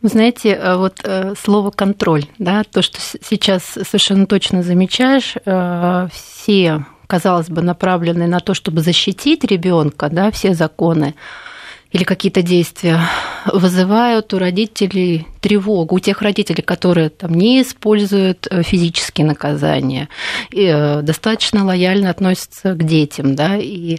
Вы 0.02 0.08
знаете, 0.08 0.50
э, 0.50 0.76
вот 0.76 1.00
э, 1.04 1.34
слово 1.40 1.70
контроль, 1.70 2.26
да, 2.38 2.64
то, 2.64 2.82
что 2.82 2.98
сейчас 3.00 3.62
совершенно 3.64 4.26
точно 4.26 4.62
замечаешь, 4.62 5.34
э, 5.44 6.08
все, 6.12 6.84
казалось 7.06 7.48
бы, 7.48 7.62
направлены 7.62 8.26
на 8.26 8.40
то, 8.40 8.54
чтобы 8.54 8.82
защитить 8.82 9.44
ребенка, 9.44 10.08
да, 10.10 10.30
все 10.30 10.54
законы, 10.54 11.14
или 11.96 12.04
какие-то 12.04 12.42
действия 12.42 13.00
вызывают 13.46 14.34
у 14.34 14.38
родителей 14.38 15.26
тревогу, 15.40 15.94
у 15.94 15.98
тех 15.98 16.20
родителей, 16.20 16.62
которые 16.62 17.08
там 17.08 17.32
не 17.32 17.62
используют 17.62 18.46
э, 18.50 18.62
физические 18.62 19.26
наказания, 19.26 20.10
и 20.50 20.66
э, 20.66 21.00
достаточно 21.00 21.64
лояльно 21.64 22.10
относятся 22.10 22.74
к 22.74 22.84
детям, 22.84 23.34
да, 23.34 23.56
и, 23.56 23.98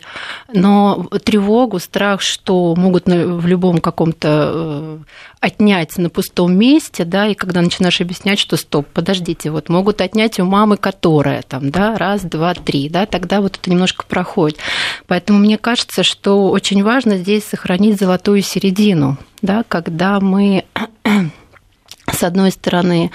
но 0.53 1.07
тревогу, 1.23 1.79
страх, 1.79 2.21
что 2.21 2.75
могут 2.75 3.07
в 3.07 3.47
любом 3.47 3.79
каком-то 3.79 4.51
э, 4.53 4.97
отнять 5.39 5.97
на 5.97 6.09
пустом 6.09 6.57
месте, 6.57 7.05
да, 7.05 7.27
и 7.27 7.35
когда 7.35 7.61
начинаешь 7.61 8.01
объяснять, 8.01 8.39
что 8.39 8.57
стоп, 8.57 8.87
подождите, 8.87 9.51
вот 9.51 9.69
могут 9.69 10.01
отнять 10.01 10.39
у 10.39 10.45
мамы, 10.45 10.77
которая 10.77 11.43
там, 11.43 11.69
да, 11.69 11.97
раз, 11.97 12.21
два, 12.21 12.53
три, 12.53 12.89
да, 12.89 13.05
тогда 13.05 13.41
вот 13.41 13.57
это 13.57 13.69
немножко 13.69 14.05
проходит. 14.05 14.57
Поэтому 15.05 15.39
мне 15.39 15.57
кажется, 15.57 16.03
что 16.03 16.49
очень 16.49 16.83
важно 16.83 17.17
здесь 17.17 17.43
сохранить 17.43 17.99
золотую 17.99 18.41
середину, 18.41 19.17
да, 19.41 19.63
когда 19.67 20.19
мы 20.19 20.65
с 22.11 22.23
одной 22.23 22.51
стороны 22.51 23.11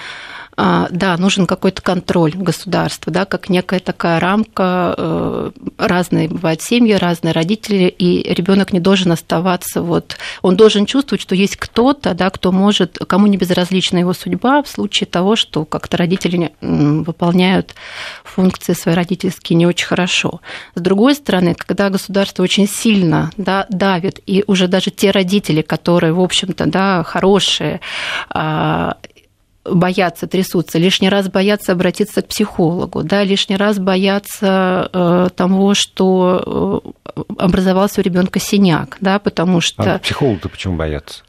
да, 0.57 1.17
нужен 1.17 1.45
какой-то 1.45 1.81
контроль 1.81 2.33
государства, 2.35 3.11
да, 3.11 3.25
как 3.25 3.49
некая 3.49 3.79
такая 3.79 4.19
рамка. 4.19 4.93
Э, 4.97 5.51
разные 5.77 6.27
бывают 6.27 6.61
семьи, 6.61 6.93
разные 6.93 7.31
родители, 7.31 7.85
и 7.85 8.33
ребенок 8.33 8.73
не 8.73 8.79
должен 8.79 9.11
оставаться 9.11 9.81
вот, 9.81 10.17
он 10.41 10.55
должен 10.55 10.85
чувствовать, 10.85 11.21
что 11.21 11.35
есть 11.35 11.57
кто-то, 11.57 12.13
да, 12.13 12.29
кто 12.29 12.51
может, 12.51 12.99
кому 13.07 13.27
не 13.27 13.37
безразлична 13.37 13.97
его 13.99 14.13
судьба 14.13 14.63
в 14.63 14.67
случае 14.67 15.07
того, 15.07 15.35
что 15.35 15.65
как-то 15.65 15.97
родители 15.97 16.53
выполняют 16.61 17.75
функции 18.23 18.73
свои 18.73 18.95
родительские 18.95 19.57
не 19.57 19.65
очень 19.65 19.87
хорошо. 19.87 20.41
С 20.75 20.81
другой 20.81 21.15
стороны, 21.15 21.55
когда 21.55 21.89
государство 21.89 22.43
очень 22.43 22.67
сильно 22.67 23.31
да, 23.37 23.65
давит, 23.69 24.19
и 24.25 24.43
уже 24.47 24.67
даже 24.67 24.91
те 24.91 25.11
родители, 25.11 25.61
которые, 25.61 26.13
в 26.13 26.21
общем-то, 26.21 26.65
да, 26.65 27.03
хорошие, 27.03 27.81
а, 28.29 28.97
боятся, 29.65 30.27
трясутся, 30.27 30.77
лишний 30.77 31.09
раз 31.09 31.29
боятся 31.29 31.71
обратиться 31.71 32.21
к 32.21 32.27
психологу, 32.27 33.03
да, 33.03 33.23
лишний 33.23 33.55
раз 33.55 33.79
боятся 33.79 34.89
э, 34.91 35.29
того, 35.35 35.73
что 35.73 36.83
э, 37.05 37.21
образовался 37.37 38.01
у 38.01 38.03
ребенка 38.03 38.39
синяк, 38.39 38.97
да, 38.99 39.19
потому 39.19 39.61
что... 39.61 39.95
А 39.95 39.99
психолог-то 39.99 40.49
почему 40.49 40.75
боятся? 40.75 41.23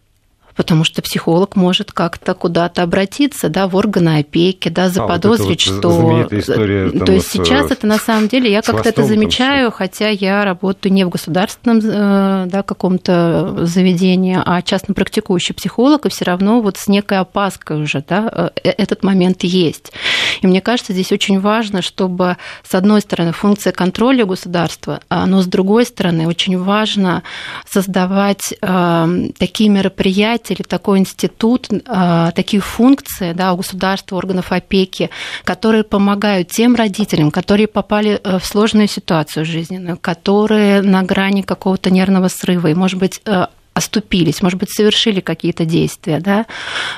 Потому 0.57 0.85
что 0.85 1.03
психолог 1.03 1.57
может 1.57 1.93
как-то 1.93 2.35
куда-то 2.35 2.83
обратиться, 2.83 3.49
да, 3.49 3.67
в 3.69 3.77
органы 3.77 4.19
опеки, 4.19 4.69
да, 4.69 4.89
заподозрить, 4.89 5.69
а, 5.69 5.73
вот 5.73 5.81
что... 5.81 6.29
История, 6.31 6.91
там, 6.91 7.07
То 7.07 7.13
есть 7.13 7.29
с... 7.29 7.33
сейчас 7.33 7.71
это 7.71 7.87
на 7.87 7.99
самом 7.99 8.29
деле, 8.29 8.51
я 8.51 8.63
как-то 8.63 8.89
это 8.89 9.05
замечаю, 9.05 9.71
хотя 9.71 10.09
я 10.09 10.45
работаю 10.45 10.93
не 10.93 11.05
в 11.05 11.09
государственном 11.09 11.79
э, 11.79 12.47
да, 12.47 12.63
каком-то 12.63 13.67
заведении, 13.67 14.39
а 14.45 14.63
частно 14.63 14.95
практикующий 14.95 15.55
психолог, 15.55 16.07
и 16.07 16.09
все 16.09 16.25
равно 16.25 16.61
вот 16.61 16.77
с 16.77 16.89
некой 16.89 17.19
опаской 17.19 17.83
уже, 17.83 18.05
да, 18.07 18.51
э, 18.63 18.71
этот 18.71 19.03
момент 19.03 19.43
есть. 19.45 19.93
И 20.41 20.47
мне 20.47 20.61
кажется, 20.61 20.93
здесь 20.93 21.13
очень 21.13 21.41
важно, 21.41 21.83
чтобы, 21.83 22.37
с 22.63 22.75
одной 22.75 23.01
стороны, 23.01 23.33
функция 23.33 23.73
контроля 23.73 24.25
государства, 24.25 25.01
а, 25.09 25.27
но 25.27 25.43
с 25.43 25.47
другой 25.47 25.85
стороны, 25.85 26.27
очень 26.29 26.59
важно 26.59 27.23
создавать 27.69 28.55
э, 28.61 29.07
такие 29.39 29.71
мероприятия, 29.71 30.44
или 30.51 30.63
такой 30.63 30.99
институт, 30.99 31.69
а, 31.87 32.31
такие 32.33 32.61
функции 32.61 33.33
да, 33.33 33.53
у 33.53 33.57
государства, 33.59 34.17
органов 34.17 34.53
опеки, 34.53 35.11
которые 35.45 35.85
помогают 35.85 36.49
тем 36.49 36.75
родителям, 36.75 37.31
которые 37.31 37.67
попали 37.67 38.21
э, 38.23 38.39
в 38.39 38.47
сложную 38.47 38.89
ситуацию 38.89 39.45
жизненную, 39.45 39.97
которые 39.97 40.83
на 40.83 41.03
грани 41.03 41.43
какого-то 41.43 41.91
нервного 41.91 42.29
срыва, 42.29 42.69
и, 42.69 42.75
может 42.75 42.99
быть, 42.99 43.21
э, 43.25 43.47
оступились, 43.75 44.41
может 44.41 44.59
быть, 44.59 44.71
совершили 44.71 45.21
какие-то 45.21 45.65
действия, 45.65 46.21
да, 46.21 46.47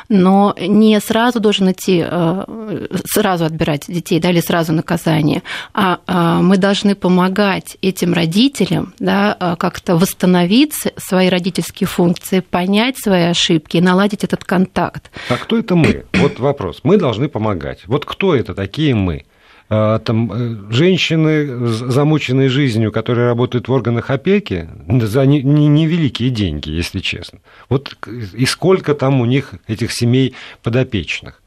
но 0.09 0.55
не 0.59 1.01
сразу 1.01 1.41
должен 1.41 1.71
идти, 1.73 2.05
э, 2.07 2.87
сразу 3.07 3.47
отбирать 3.47 3.87
детей, 3.89 4.21
да, 4.21 4.31
или 4.31 4.41
сразу 4.41 4.73
наказание, 4.73 5.43
а, 5.73 6.01
а 6.07 6.41
мы 6.43 6.59
должны 6.59 6.95
помогать 6.95 7.79
этим 7.81 8.13
родителям, 8.13 8.93
да, 8.99 9.37
э, 9.41 9.57
как-то 9.59 9.97
восстановить 9.97 10.75
свои 10.99 11.29
родительские 11.29 11.89
функции, 11.89 12.41
понять 12.41 12.99
свои 12.99 13.25
ошибки 13.25 13.79
и 13.79 13.81
наладить 13.81 14.23
этот 14.23 14.45
контакт. 14.45 15.11
А 15.31 15.37
кто 15.37 15.59
это 15.59 15.77
мы? 15.77 16.05
Вот 16.15 16.39
вопрос. 16.39 16.81
Мы 16.83 16.99
должны 16.99 17.29
помогать. 17.29 17.81
Вот 17.87 18.05
кто 18.05 18.35
это 18.35 18.55
такие 18.55 18.95
мы? 18.95 19.25
А, 19.69 19.99
там, 19.99 20.31
э, 20.33 20.73
женщины, 20.73 21.67
замученные 21.67 22.49
жизнью, 22.49 22.93
которые 22.93 23.27
работают 23.27 23.67
в 23.69 23.73
органах 23.73 24.11
опеки, 24.11 24.69
за 24.89 25.27
невеликие 25.27 26.31
деньги, 26.31 26.71
если 26.71 27.01
честно. 27.01 27.41
Вот 27.69 27.97
и 28.35 28.47
сколько 28.47 28.95
там 28.95 29.21
у 29.21 29.25
них 29.25 29.55
этих 29.67 29.93
семей 29.93 30.35
подопечных 30.63 31.43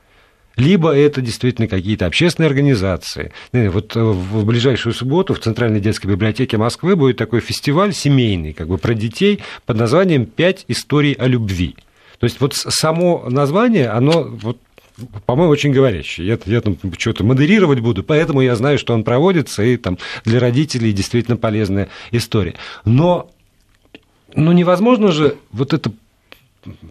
либо 0.60 0.94
это 0.94 1.22
действительно 1.22 1.68
какие-то 1.68 2.06
общественные 2.06 2.48
организации. 2.48 3.32
Вот 3.54 3.96
э, 3.96 4.00
в 4.02 4.46
ближайшую 4.46 4.94
субботу 4.94 5.34
в 5.34 5.40
Центральной 5.40 5.80
детской 5.80 6.08
библиотеке 6.08 6.58
Москвы 6.58 6.96
будет 6.96 7.18
такой 7.18 7.40
фестиваль 7.40 7.94
семейный, 7.94 8.54
как 8.54 8.68
бы 8.68 8.78
про 8.78 8.94
детей 8.94 9.40
под 9.66 9.78
названием 9.78 10.26
«Пять 10.26 10.66
историй 10.68 11.14
о 11.14 11.28
любви». 11.28 11.76
То 12.20 12.26
есть 12.26 12.42
вот 12.42 12.54
само 12.54 13.26
название, 13.30 13.88
оно 13.88 14.24
вот 14.24 14.58
по-моему, 15.26 15.52
очень 15.52 15.72
говорящий. 15.72 16.26
Я, 16.26 16.38
я 16.46 16.62
там 16.62 16.78
что-то 16.98 17.24
модерировать 17.24 17.80
буду, 17.80 18.04
поэтому 18.04 18.42
я 18.42 18.56
знаю, 18.56 18.78
что 18.78 18.94
он 18.94 19.04
проводится, 19.04 19.64
и 19.64 19.78
там 19.78 19.98
для 20.26 20.40
родителей 20.40 20.94
действительно 20.94 21.38
полезная 21.38 21.90
история. 22.12 22.56
Но 22.86 23.32
ну, 24.36 24.52
невозможно 24.52 25.12
же 25.12 25.38
вот 25.52 25.74
эту 25.74 25.94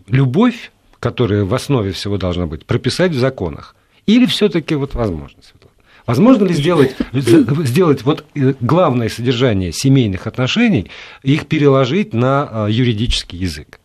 любовь, 0.08 0.72
которая 1.00 1.44
в 1.44 1.54
основе 1.54 1.92
всего 1.92 2.16
должна 2.16 2.46
быть, 2.46 2.66
прописать 2.66 3.12
в 3.12 3.18
законах. 3.18 3.76
Или 4.06 4.26
все-таки 4.26 4.74
вот 4.74 4.94
возможно, 4.94 5.42
Светлана? 5.42 5.74
Возможно 6.06 6.44
ли 6.46 6.54
сделать, 6.54 6.96
сделать 7.12 8.02
вот 8.02 8.24
э, 8.34 8.54
главное 8.60 9.08
содержание 9.10 9.72
семейных 9.72 10.26
отношений, 10.26 10.90
их 11.22 11.46
переложить 11.46 12.14
на 12.14 12.48
а, 12.50 12.68
юридический 12.68 13.38
язык? 13.38 13.78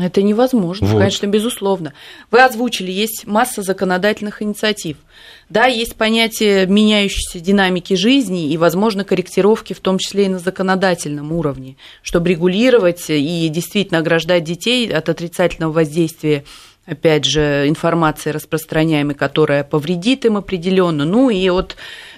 Это 0.00 0.22
невозможно, 0.22 0.86
вот. 0.86 0.98
конечно, 0.98 1.26
безусловно. 1.26 1.92
Вы 2.30 2.42
озвучили, 2.44 2.92
есть 2.92 3.26
масса 3.26 3.62
законодательных 3.62 4.40
инициатив. 4.40 4.96
Да, 5.48 5.66
есть 5.66 5.96
понятие 5.96 6.66
меняющейся 6.66 7.40
динамики 7.40 7.94
жизни 7.94 8.52
и, 8.52 8.56
возможно, 8.58 9.02
корректировки, 9.02 9.72
в 9.72 9.80
том 9.80 9.98
числе 9.98 10.26
и 10.26 10.28
на 10.28 10.38
законодательном 10.38 11.32
уровне, 11.32 11.76
чтобы 12.02 12.28
регулировать 12.30 13.06
и 13.08 13.48
действительно 13.48 14.00
ограждать 14.00 14.44
детей 14.44 14.88
от 14.88 15.08
отрицательного 15.08 15.72
воздействия 15.72 16.44
опять 16.86 17.24
же, 17.24 17.68
информации 17.68 18.30
распространяемой, 18.30 19.16
которая 19.16 19.64
повредит 19.64 20.24
им 20.24 20.36
определенно, 20.36 21.04
ну 21.04 21.30
и 21.30 21.48
от 21.48 21.76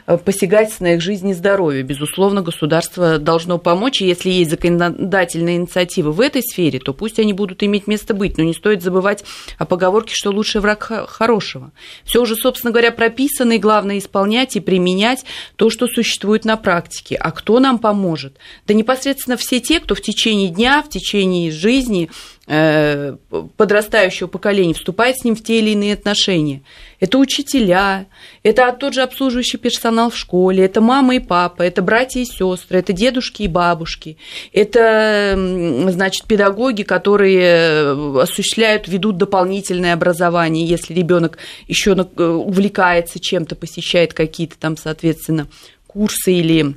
Э, 0.08 0.16
посягательств 0.16 0.80
на 0.80 0.94
их 0.94 1.02
жизнь 1.02 1.28
и 1.28 1.34
здоровье. 1.34 1.82
Безусловно, 1.82 2.40
государство 2.40 3.18
должно 3.18 3.58
помочь, 3.58 4.00
и 4.00 4.06
если 4.06 4.30
есть 4.30 4.50
законодательные 4.50 5.56
инициативы 5.56 6.12
в 6.12 6.20
этой 6.22 6.40
сфере, 6.42 6.78
то 6.78 6.94
пусть 6.94 7.18
они 7.18 7.34
будут 7.34 7.62
иметь 7.62 7.86
место 7.86 8.14
быть, 8.14 8.38
но 8.38 8.44
не 8.44 8.54
стоит 8.54 8.82
забывать 8.82 9.22
о 9.58 9.66
поговорке, 9.66 10.14
что 10.14 10.30
лучший 10.30 10.62
враг 10.62 10.90
хорошего. 11.08 11.72
Все 12.04 12.22
уже, 12.22 12.36
собственно 12.36 12.70
говоря, 12.70 12.90
прописано, 12.90 13.52
и 13.52 13.58
главное 13.58 13.98
исполнять 13.98 14.56
и 14.56 14.60
применять 14.60 15.26
то, 15.56 15.68
что 15.68 15.86
существует 15.86 16.46
на 16.46 16.56
практике. 16.56 17.16
А 17.16 17.30
кто 17.30 17.60
нам 17.60 17.78
поможет? 17.78 18.38
Да 18.66 18.72
непосредственно 18.72 19.36
все 19.36 19.60
те, 19.60 19.78
кто 19.78 19.94
в 19.94 20.00
течение 20.00 20.48
дня, 20.48 20.82
в 20.82 20.88
течение 20.88 21.50
жизни 21.50 22.08
Э, 22.50 23.16
подрастающего 23.58 24.26
поколения 24.26 24.72
вступает 24.72 25.18
с 25.18 25.24
ним 25.24 25.36
в 25.36 25.42
те 25.42 25.58
или 25.58 25.70
иные 25.72 25.92
отношения. 25.92 26.62
Это 27.00 27.18
учителя, 27.18 28.06
это 28.42 28.72
тот 28.72 28.94
же 28.94 29.02
обслуживающий 29.02 29.58
персонал 29.58 30.10
в 30.10 30.16
школе, 30.16 30.64
это 30.64 30.80
мама 30.80 31.14
и 31.14 31.20
папа, 31.20 31.62
это 31.62 31.80
братья 31.80 32.20
и 32.20 32.24
сестры, 32.24 32.80
это 32.80 32.92
дедушки 32.92 33.42
и 33.42 33.48
бабушки, 33.48 34.16
это, 34.52 35.34
значит, 35.90 36.26
педагоги, 36.26 36.82
которые 36.82 38.20
осуществляют, 38.20 38.88
ведут 38.88 39.16
дополнительное 39.16 39.94
образование, 39.94 40.66
если 40.66 40.92
ребенок 40.92 41.38
еще 41.68 41.92
э, 41.92 42.24
увлекается 42.24 43.20
чем-то, 43.20 43.54
посещает 43.54 44.12
какие-то 44.12 44.58
там, 44.58 44.76
соответственно, 44.76 45.46
курсы 45.86 46.32
или 46.32 46.74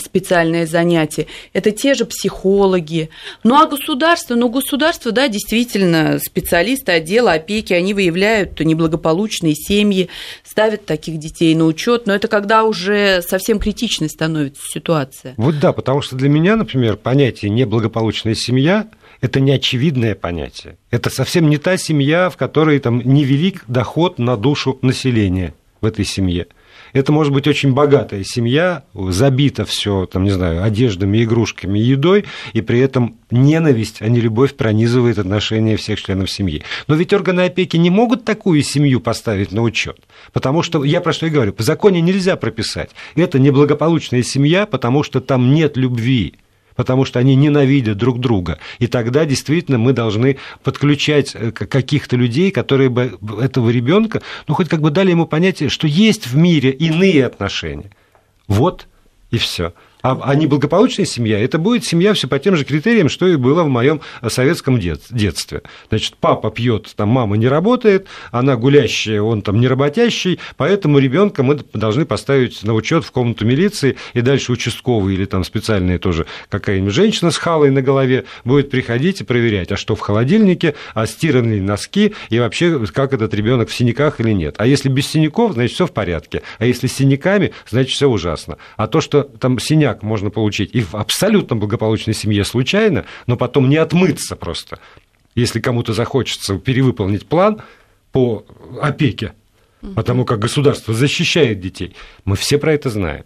специальные 0.00 0.66
занятия, 0.66 1.26
это 1.52 1.70
те 1.70 1.94
же 1.94 2.04
психологи. 2.04 3.10
Ну 3.44 3.56
а 3.56 3.66
государство, 3.66 4.34
ну 4.34 4.48
государство, 4.48 5.12
да, 5.12 5.28
действительно, 5.28 6.18
специалисты 6.18 6.92
отдела 6.92 7.32
опеки, 7.32 7.72
они 7.72 7.94
выявляют 7.94 8.58
неблагополучные 8.60 9.54
семьи, 9.54 10.08
ставят 10.44 10.86
таких 10.86 11.18
детей 11.18 11.54
на 11.54 11.66
учет, 11.66 12.06
но 12.06 12.14
это 12.14 12.28
когда 12.28 12.64
уже 12.64 13.22
совсем 13.22 13.58
критичной 13.58 14.08
становится 14.08 14.62
ситуация. 14.68 15.34
Вот 15.36 15.58
да, 15.58 15.72
потому 15.72 16.02
что 16.02 16.16
для 16.16 16.28
меня, 16.28 16.56
например, 16.56 16.96
понятие 16.96 17.50
неблагополучная 17.50 18.34
семья 18.34 18.88
это 19.22 19.38
неочевидное 19.38 20.16
понятие. 20.16 20.76
Это 20.90 21.08
совсем 21.08 21.48
не 21.48 21.56
та 21.56 21.76
семья, 21.76 22.28
в 22.28 22.36
которой 22.36 22.80
там 22.80 23.00
невелик 23.00 23.64
доход 23.68 24.18
на 24.18 24.36
душу 24.36 24.78
населения 24.82 25.54
в 25.80 25.86
этой 25.86 26.04
семье. 26.04 26.48
Это 26.92 27.12
может 27.12 27.32
быть 27.32 27.46
очень 27.46 27.72
богатая 27.72 28.22
семья, 28.24 28.84
забита 28.94 29.64
все, 29.64 30.06
там, 30.06 30.24
не 30.24 30.30
знаю, 30.30 30.62
одеждами, 30.62 31.22
игрушками, 31.24 31.78
едой, 31.78 32.24
и 32.52 32.60
при 32.60 32.80
этом 32.80 33.16
ненависть, 33.30 34.02
а 34.02 34.08
не 34.08 34.20
любовь 34.20 34.54
пронизывает 34.54 35.18
отношения 35.18 35.76
всех 35.76 36.00
членов 36.02 36.30
семьи. 36.30 36.62
Но 36.86 36.94
ведь 36.94 37.12
органы 37.12 37.42
опеки 37.42 37.76
не 37.76 37.90
могут 37.90 38.24
такую 38.24 38.62
семью 38.62 39.00
поставить 39.00 39.52
на 39.52 39.62
учет, 39.62 39.98
потому 40.32 40.62
что, 40.62 40.84
я 40.84 41.00
про 41.00 41.12
что 41.12 41.26
и 41.26 41.30
говорю, 41.30 41.52
по 41.52 41.62
законе 41.62 42.00
нельзя 42.00 42.36
прописать. 42.36 42.90
Это 43.14 43.38
неблагополучная 43.38 44.22
семья, 44.22 44.66
потому 44.66 45.02
что 45.02 45.20
там 45.20 45.54
нет 45.54 45.76
любви 45.76 46.34
потому 46.76 47.04
что 47.04 47.18
они 47.18 47.34
ненавидят 47.34 47.96
друг 47.96 48.20
друга. 48.20 48.58
И 48.78 48.86
тогда 48.86 49.24
действительно 49.24 49.78
мы 49.78 49.92
должны 49.92 50.38
подключать 50.62 51.34
э, 51.34 51.50
каких-то 51.50 52.16
людей, 52.16 52.50
которые 52.50 52.88
бы 52.88 53.18
этого 53.40 53.70
ребенка, 53.70 54.22
ну, 54.48 54.54
хоть 54.54 54.68
как 54.68 54.80
бы 54.80 54.90
дали 54.90 55.10
ему 55.10 55.26
понятие, 55.26 55.68
что 55.68 55.86
есть 55.86 56.26
в 56.26 56.36
мире 56.36 56.70
иные 56.70 57.26
отношения. 57.26 57.90
Вот 58.48 58.86
и 59.30 59.38
все. 59.38 59.72
А, 60.02 60.18
а 60.22 60.34
неблагополучная 60.34 61.06
семья, 61.06 61.38
это 61.38 61.58
будет 61.58 61.84
семья 61.84 62.12
все 62.14 62.26
по 62.26 62.38
тем 62.38 62.56
же 62.56 62.64
критериям, 62.64 63.08
что 63.08 63.26
и 63.28 63.36
было 63.36 63.62
в 63.62 63.68
моем 63.68 64.00
советском 64.26 64.78
детстве. 64.80 65.62
Значит, 65.88 66.16
папа 66.20 66.50
пьет, 66.50 66.92
там 66.96 67.08
мама 67.08 67.36
не 67.36 67.46
работает, 67.46 68.08
она 68.30 68.56
гулящая, 68.56 69.22
он 69.22 69.42
там 69.42 69.60
не 69.60 69.68
работящий, 69.68 70.40
поэтому 70.56 70.98
ребенка 70.98 71.42
мы 71.42 71.60
должны 71.72 72.04
поставить 72.04 72.62
на 72.64 72.74
учет 72.74 73.04
в 73.04 73.12
комнату 73.12 73.46
милиции, 73.46 73.96
и 74.12 74.20
дальше 74.20 74.52
участковый 74.52 75.14
или 75.14 75.24
там 75.24 75.44
специальная 75.44 75.98
тоже 75.98 76.26
какая-нибудь 76.48 76.92
женщина 76.92 77.30
с 77.30 77.36
халой 77.36 77.70
на 77.70 77.82
голове 77.82 78.24
будет 78.44 78.70
приходить 78.70 79.20
и 79.20 79.24
проверять, 79.24 79.70
а 79.70 79.76
что 79.76 79.94
в 79.94 80.00
холодильнике, 80.00 80.74
а 80.94 81.06
стираны 81.06 81.60
носки, 81.60 82.14
и 82.28 82.38
вообще, 82.40 82.84
как 82.86 83.12
этот 83.12 83.34
ребенок 83.34 83.68
в 83.68 83.74
синяках 83.74 84.20
или 84.20 84.32
нет. 84.32 84.56
А 84.58 84.66
если 84.66 84.88
без 84.88 85.06
синяков, 85.06 85.52
значит, 85.52 85.74
все 85.74 85.86
в 85.86 85.92
порядке. 85.92 86.42
А 86.58 86.64
если 86.64 86.86
с 86.88 86.94
синяками, 86.94 87.52
значит, 87.68 87.92
все 87.92 88.08
ужасно. 88.08 88.58
А 88.76 88.88
то, 88.88 89.00
что 89.00 89.22
там 89.22 89.58
синяк 89.58 89.91
как 89.94 90.02
можно 90.02 90.30
получить 90.30 90.74
и 90.74 90.80
в 90.82 90.94
абсолютно 90.94 91.56
благополучной 91.56 92.14
семье 92.14 92.44
случайно, 92.44 93.04
но 93.26 93.36
потом 93.36 93.68
не 93.68 93.76
отмыться 93.76 94.36
просто, 94.36 94.78
если 95.34 95.60
кому-то 95.60 95.92
захочется 95.92 96.58
перевыполнить 96.58 97.26
план 97.26 97.62
по 98.12 98.44
опеке, 98.80 99.32
потому 99.94 100.24
как 100.24 100.38
государство 100.38 100.94
защищает 100.94 101.60
детей. 101.60 101.94
Мы 102.24 102.36
все 102.36 102.58
про 102.58 102.72
это 102.72 102.90
знаем. 102.90 103.24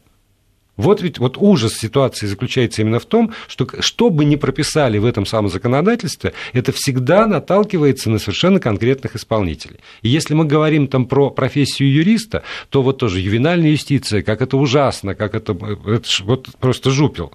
Вот 0.77 1.01
ведь 1.01 1.19
вот 1.19 1.39
ужас 1.39 1.75
ситуации 1.75 2.27
заключается 2.27 2.83
именно 2.83 2.99
в 2.99 3.07
том, 3.07 3.33
что 3.49 3.67
что 3.81 4.11
бы 4.11 4.25
ни 4.25 4.37
прописали 4.37 4.99
в 4.99 5.07
этом 5.07 5.25
самом 5.25 5.51
законодательстве, 5.51 6.35
это 6.53 6.73
всегда 6.73 7.27
наталкивается 7.27 8.11
на 8.11 8.19
совершенно 8.19 8.61
конкретных 8.61 9.17
исполнителей. 9.17 9.81
И 10.03 10.09
если 10.09 10.35
мы 10.35 10.45
говорим 10.45 10.89
там 10.89 11.07
про 11.07 11.31
профессию 11.31 11.93
юриста, 11.93 12.43
то 12.69 12.83
вот 12.83 12.99
тоже 12.99 13.21
ювенальная 13.21 13.71
юстиция, 13.71 14.23
как 14.23 14.43
это 14.43 14.59
ужасно, 14.59 15.15
как 15.15 15.35
это, 15.35 15.53
это 15.87 16.09
вот 16.25 16.49
просто 16.61 16.91
жупел. 16.91 17.33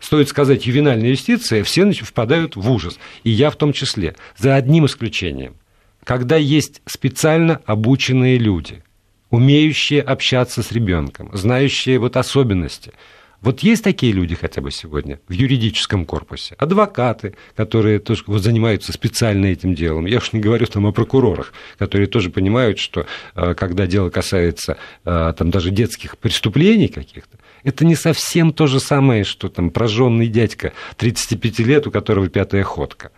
Стоит 0.00 0.28
сказать 0.28 0.66
ювенальная 0.66 1.10
юстиция, 1.10 1.62
все 1.62 1.88
впадают 1.92 2.56
в 2.56 2.68
ужас, 2.68 2.98
и 3.22 3.30
я 3.30 3.50
в 3.50 3.56
том 3.56 3.72
числе, 3.72 4.16
за 4.36 4.56
одним 4.56 4.86
исключением. 4.86 5.54
Когда 6.02 6.34
есть 6.36 6.82
специально 6.86 7.60
обученные 7.64 8.38
люди– 8.38 8.82
умеющие 9.32 10.02
общаться 10.02 10.62
с 10.62 10.70
ребенком, 10.70 11.30
знающие 11.32 11.98
вот 11.98 12.16
особенности. 12.16 12.92
Вот 13.40 13.60
есть 13.60 13.82
такие 13.82 14.12
люди 14.12 14.36
хотя 14.36 14.60
бы 14.60 14.70
сегодня 14.70 15.18
в 15.26 15.32
юридическом 15.32 16.04
корпусе, 16.04 16.54
адвокаты, 16.58 17.34
которые 17.56 17.98
тоже 17.98 18.22
вот 18.28 18.42
занимаются 18.42 18.92
специально 18.92 19.46
этим 19.46 19.74
делом. 19.74 20.06
Я 20.06 20.18
уж 20.18 20.32
не 20.32 20.38
говорю 20.38 20.66
там 20.66 20.86
о 20.86 20.92
прокурорах, 20.92 21.52
которые 21.76 22.06
тоже 22.06 22.30
понимают, 22.30 22.78
что 22.78 23.06
э, 23.34 23.54
когда 23.54 23.86
дело 23.86 24.10
касается 24.10 24.76
э, 25.04 25.32
там 25.36 25.50
даже 25.50 25.70
детских 25.70 26.18
преступлений 26.18 26.86
каких-то, 26.86 27.38
это 27.64 27.84
не 27.84 27.96
совсем 27.96 28.52
то 28.52 28.68
же 28.68 28.78
самое, 28.78 29.24
что 29.24 29.48
там 29.48 29.70
прожженный 29.70 30.28
дядька 30.28 30.72
35 30.98 31.58
лет, 31.60 31.86
у 31.86 31.90
которого 31.90 32.28
пятая 32.28 32.62
ходка. 32.62 33.10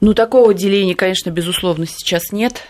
Ну, 0.00 0.14
такого 0.14 0.54
деления, 0.54 0.96
конечно, 0.96 1.30
безусловно, 1.30 1.86
сейчас 1.86 2.32
нет 2.32 2.64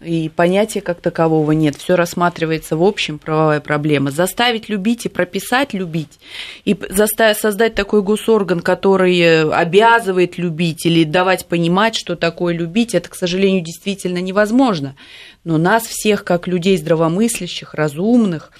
и 0.00 0.28
понятия 0.28 0.80
как 0.80 1.00
такового 1.00 1.52
нет. 1.52 1.76
Все 1.76 1.96
рассматривается 1.96 2.76
в 2.76 2.82
общем 2.82 3.18
правовая 3.18 3.60
проблема. 3.60 4.10
Заставить 4.10 4.68
любить 4.68 5.06
и 5.06 5.08
прописать 5.08 5.72
любить, 5.72 6.20
и 6.64 6.76
заставить 6.90 7.38
создать 7.38 7.74
такой 7.74 8.02
госорган, 8.02 8.60
который 8.60 9.42
обязывает 9.50 10.38
любить 10.38 10.86
или 10.86 11.04
давать 11.04 11.46
понимать, 11.46 11.96
что 11.96 12.16
такое 12.16 12.54
любить, 12.54 12.94
это, 12.94 13.08
к 13.08 13.14
сожалению, 13.14 13.62
действительно 13.62 14.18
невозможно. 14.18 14.94
Но 15.44 15.58
нас 15.58 15.84
всех, 15.84 16.24
как 16.24 16.46
людей 16.46 16.76
здравомыслящих, 16.76 17.74
разумных, 17.74 18.52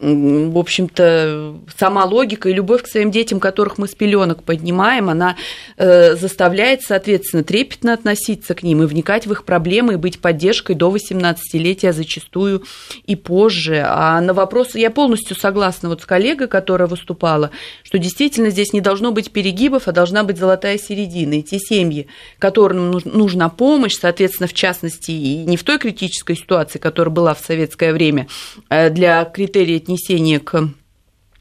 в 0.00 0.56
общем-то, 0.56 1.56
сама 1.76 2.04
логика 2.04 2.48
и 2.48 2.52
любовь 2.52 2.84
к 2.84 2.86
своим 2.86 3.10
детям, 3.10 3.40
которых 3.40 3.78
мы 3.78 3.88
с 3.88 3.96
пеленок 3.96 4.44
поднимаем, 4.44 5.10
она 5.10 5.34
э, 5.76 6.14
заставляет, 6.14 6.82
соответственно, 6.82 7.42
трепетно 7.42 7.94
относиться 7.94 8.54
к 8.54 8.62
ним 8.62 8.84
и 8.84 8.86
вникать 8.86 9.26
в 9.26 9.32
их 9.32 9.44
проблемы 9.44 9.94
и 9.94 9.96
быть 9.96 10.20
поддержкой 10.20 10.76
до 10.76 10.94
18-летия, 10.94 11.92
зачастую 11.92 12.62
и 13.06 13.16
позже. 13.16 13.84
А 13.84 14.20
на 14.20 14.34
вопрос 14.34 14.76
я 14.76 14.92
полностью 14.92 15.36
согласна 15.36 15.88
вот 15.88 16.02
с 16.02 16.06
коллегой, 16.06 16.46
которая 16.46 16.86
выступала, 16.86 17.50
что 17.82 17.98
действительно 17.98 18.50
здесь 18.50 18.72
не 18.72 18.80
должно 18.80 19.10
быть 19.10 19.32
перегибов, 19.32 19.88
а 19.88 19.92
должна 19.92 20.22
быть 20.22 20.38
золотая 20.38 20.78
середина. 20.78 21.34
И 21.34 21.42
те 21.42 21.58
семьи, 21.58 22.06
которым 22.38 22.92
нужна 22.92 23.48
помощь, 23.48 23.96
соответственно, 23.98 24.46
в 24.46 24.54
частности, 24.54 25.10
и 25.10 25.38
не 25.38 25.56
в 25.56 25.64
той 25.64 25.78
критической 25.78 26.36
ситуации, 26.36 26.78
которая 26.78 27.12
была 27.12 27.34
в 27.34 27.40
советское 27.40 27.92
время, 27.92 28.28
э, 28.68 28.90
для 28.90 29.24
критерия 29.24 29.87
отнесение 29.88 30.38
к 30.38 30.68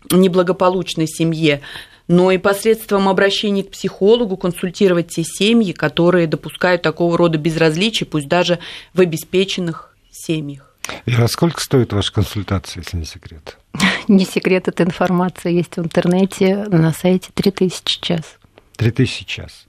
неблагополучной 0.10 1.07
семье, 1.07 1.62
но 2.07 2.31
и 2.31 2.38
посредством 2.38 3.10
обращения 3.10 3.63
к 3.63 3.71
психологу 3.71 4.38
консультировать 4.38 5.10
те 5.10 5.23
семьи, 5.23 5.73
которые 5.73 6.27
допускают 6.27 6.81
такого 6.81 7.17
рода 7.17 7.38
безразличия, 7.38 8.05
пусть 8.05 8.29
даже 8.29 8.60
в 8.93 9.01
обеспеченных 9.01 9.95
семьях. 10.10 10.73
Ира, 11.05 11.27
сколько 11.27 11.60
стоит 11.60 11.91
ваша 11.91 12.13
консультация, 12.13 12.81
если 12.81 12.95
не 12.95 13.05
секрет? 13.05 13.57
Не 14.07 14.23
секрет, 14.23 14.69
эта 14.69 14.83
информация 14.83 15.51
есть 15.51 15.75
в 15.75 15.79
интернете, 15.79 16.65
на 16.69 16.93
сайте 16.93 17.29
3000 17.33 17.99
час. 17.99 18.38
3000 18.77 19.25
час. 19.25 19.66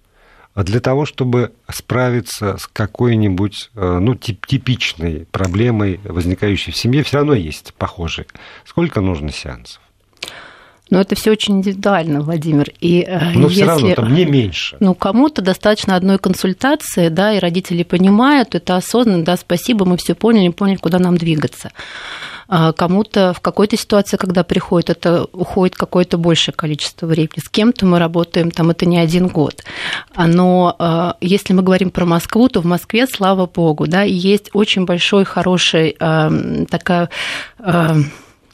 А 0.59 0.64
для 0.64 0.81
того, 0.81 1.07
чтобы 1.07 1.53
справиться 1.71 2.57
с 2.57 2.66
какой-нибудь 2.66 3.71
э, 3.77 3.99
ну, 4.01 4.16
типичной 4.16 5.25
проблемой, 5.31 6.01
возникающей 6.03 6.73
в 6.73 6.77
семье, 6.77 7.05
все 7.05 7.18
равно 7.18 7.35
есть 7.35 7.73
похожие. 7.75 8.27
Сколько 8.64 9.01
нужно 9.01 9.31
сеансов? 9.31 9.81
Но 10.90 11.01
это 11.01 11.14
все 11.14 11.31
очень 11.31 11.59
индивидуально, 11.59 12.23
Владимир. 12.23 12.73
И 12.81 13.05
э, 13.07 13.35
Но 13.35 13.42
если, 13.42 13.55
все 13.55 13.64
равно 13.66 13.94
там 13.94 14.12
не 14.12 14.25
меньше. 14.25 14.77
Ну, 14.81 14.97
кому-то 14.97 15.42
достаточно 15.42 15.94
одной 15.94 16.18
консультации, 16.18 17.09
да, 17.09 17.35
и 17.35 17.38
родители 17.38 17.85
понимают, 17.85 18.57
это 18.57 18.75
осознанно, 18.75 19.25
да, 19.25 19.37
спасибо, 19.37 19.85
мы 19.85 19.97
все 19.97 20.16
поняли, 20.16 20.49
поняли, 20.49 20.79
куда 20.79 20.99
нам 20.99 21.16
двигаться. 21.16 21.71
А 22.48 22.72
кому-то 22.72 23.34
в 23.34 23.40
какой-то 23.40 23.76
ситуации, 23.76 24.16
когда 24.16 24.42
приходит, 24.42 24.88
это 24.90 25.24
уходит 25.32 25.76
какое-то 25.76 26.16
большее 26.16 26.54
количество 26.54 27.06
времени. 27.06 27.40
С 27.44 27.48
кем-то 27.50 27.84
мы 27.84 27.98
работаем, 27.98 28.50
там 28.50 28.70
это 28.70 28.87
не 28.87 28.98
один 28.98 29.28
год. 29.28 29.62
Но 30.16 30.74
а, 30.78 31.16
если 31.20 31.52
мы 31.52 31.62
говорим 31.62 31.90
про 31.90 32.06
Москву, 32.06 32.48
то 32.48 32.61
в 32.61 32.64
Москве, 32.64 33.06
слава 33.06 33.46
богу, 33.46 33.87
да, 33.87 34.02
есть 34.02 34.48
очень 34.54 34.87
большой, 34.87 35.24
хороший 35.24 35.94
а, 36.00 36.32
такая 36.70 37.11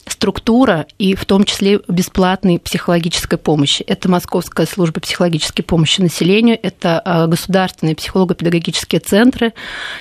структура 0.07 0.85
и 0.97 1.15
в 1.15 1.25
том 1.25 1.43
числе 1.45 1.79
бесплатной 1.87 2.59
психологической 2.59 3.37
помощи. 3.37 3.83
Это 3.83 4.09
Московская 4.09 4.65
служба 4.65 4.99
психологической 4.99 5.63
помощи 5.63 6.01
населению, 6.01 6.57
это 6.61 6.99
а, 6.99 7.27
государственные 7.27 7.95
психолого-педагогические 7.95 8.99
центры. 8.99 9.53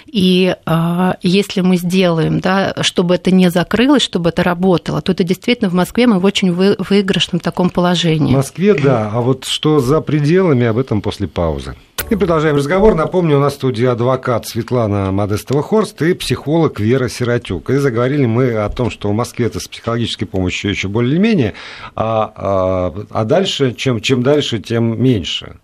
И 0.06 0.54
а, 0.66 1.16
если 1.22 1.60
мы 1.60 1.76
сделаем, 1.76 2.40
да, 2.40 2.74
чтобы 2.82 3.14
это 3.14 3.30
не 3.30 3.50
закрылось, 3.50 4.02
чтобы 4.02 4.30
это 4.30 4.42
работало, 4.42 5.00
то 5.00 5.12
это 5.12 5.24
действительно 5.24 5.70
в 5.70 5.74
Москве 5.74 6.06
мы 6.06 6.18
в 6.18 6.24
очень 6.24 6.52
выигрышном 6.52 7.40
таком 7.40 7.70
положении. 7.70 8.34
В 8.34 8.36
Москве, 8.36 8.74
да. 8.74 9.10
А 9.12 9.20
вот 9.20 9.44
что 9.46 9.80
за 9.80 10.00
пределами, 10.00 10.66
об 10.66 10.78
этом 10.78 11.00
после 11.00 11.28
паузы. 11.28 11.74
И 12.10 12.16
продолжаем 12.16 12.56
разговор. 12.56 12.94
Напомню, 12.94 13.38
у 13.38 13.40
нас 13.40 13.54
в 13.54 13.56
студии 13.56 13.86
адвокат 13.86 14.46
Светлана 14.46 15.10
Модестова-Хорст 15.10 16.02
и 16.02 16.12
психолог 16.12 16.78
Вера 16.78 17.08
Сиротюк. 17.08 17.70
И 17.70 17.76
заговорили 17.76 18.26
мы 18.26 18.52
о 18.52 18.68
том, 18.68 18.90
что 18.90 19.08
в 19.08 19.14
Москве 19.14 19.46
это 19.46 19.58
с 19.58 19.66
психологической 19.66 20.28
помощью 20.28 20.70
еще 20.70 20.88
более-менее, 20.88 21.54
а, 21.96 22.32
а, 22.36 23.06
а 23.08 23.24
дальше, 23.24 23.72
чем, 23.72 24.02
чем 24.02 24.22
дальше, 24.22 24.58
тем 24.58 25.02
меньше. 25.02 25.56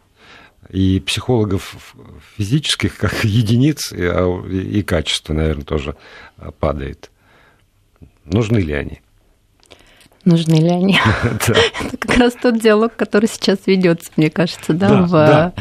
И 0.71 1.01
психологов 1.01 1.95
физических, 2.39 2.97
как 2.97 3.13
единиц, 3.25 3.93
и, 3.93 4.03
а, 4.03 4.43
и 4.49 4.83
качество, 4.83 5.35
наверное, 5.35 5.65
тоже 5.65 5.95
падает. 6.59 7.11
Нужны 8.25 8.59
ли 8.59 8.73
они? 8.73 9.03
Нужны 10.25 10.55
ли 10.55 10.69
они. 10.69 10.99
Это 11.23 11.97
как 11.99 12.17
раз 12.17 12.35
тот 12.35 12.61
диалог, 12.61 12.95
который 12.97 13.29
сейчас 13.29 13.59
ведется, 13.67 14.11
мне 14.17 14.31
кажется, 14.31 14.73
да, 14.73 15.03
в 15.03 15.53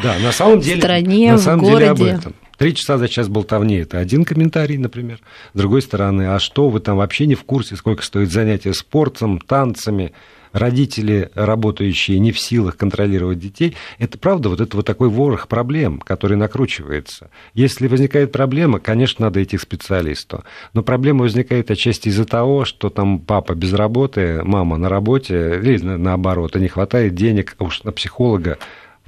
стране, 0.78 1.36
в 1.36 1.56
городе. 1.56 2.20
Три 2.56 2.74
часа 2.74 2.98
за 2.98 3.08
час 3.08 3.28
болтовни– 3.28 3.76
это 3.78 3.98
один 3.98 4.22
комментарий, 4.22 4.76
например. 4.76 5.18
С 5.54 5.56
другой 5.56 5.80
стороны, 5.80 6.34
а 6.34 6.38
что, 6.38 6.68
вы 6.68 6.80
там 6.80 6.98
вообще 6.98 7.24
не 7.24 7.34
в 7.34 7.44
курсе, 7.44 7.74
сколько 7.74 8.02
стоит 8.02 8.30
занятие 8.30 8.74
спортом, 8.74 9.38
танцами, 9.38 10.12
родители, 10.52 11.30
работающие 11.34 12.18
не 12.18 12.32
в 12.32 12.38
силах 12.38 12.76
контролировать 12.76 13.38
детей, 13.38 13.76
это 13.98 14.18
правда 14.18 14.48
вот 14.48 14.60
это 14.60 14.76
вот 14.76 14.86
такой 14.86 15.08
ворох 15.08 15.48
проблем, 15.48 15.98
который 16.00 16.36
накручивается. 16.36 17.30
Если 17.54 17.86
возникает 17.86 18.32
проблема, 18.32 18.80
конечно, 18.80 19.26
надо 19.26 19.42
идти 19.42 19.56
к 19.56 19.60
специалисту. 19.60 20.44
Но 20.74 20.82
проблема 20.82 21.22
возникает 21.22 21.70
отчасти 21.70 22.08
из-за 22.08 22.24
того, 22.24 22.64
что 22.64 22.90
там 22.90 23.20
папа 23.20 23.54
без 23.54 23.72
работы, 23.72 24.42
мама 24.42 24.76
на 24.76 24.88
работе, 24.88 25.60
или 25.62 25.78
наоборот, 25.78 26.56
и 26.56 26.60
не 26.60 26.68
хватает 26.68 27.14
денег, 27.14 27.54
а 27.58 27.64
уж 27.64 27.82
на 27.84 27.92
психолога 27.92 28.58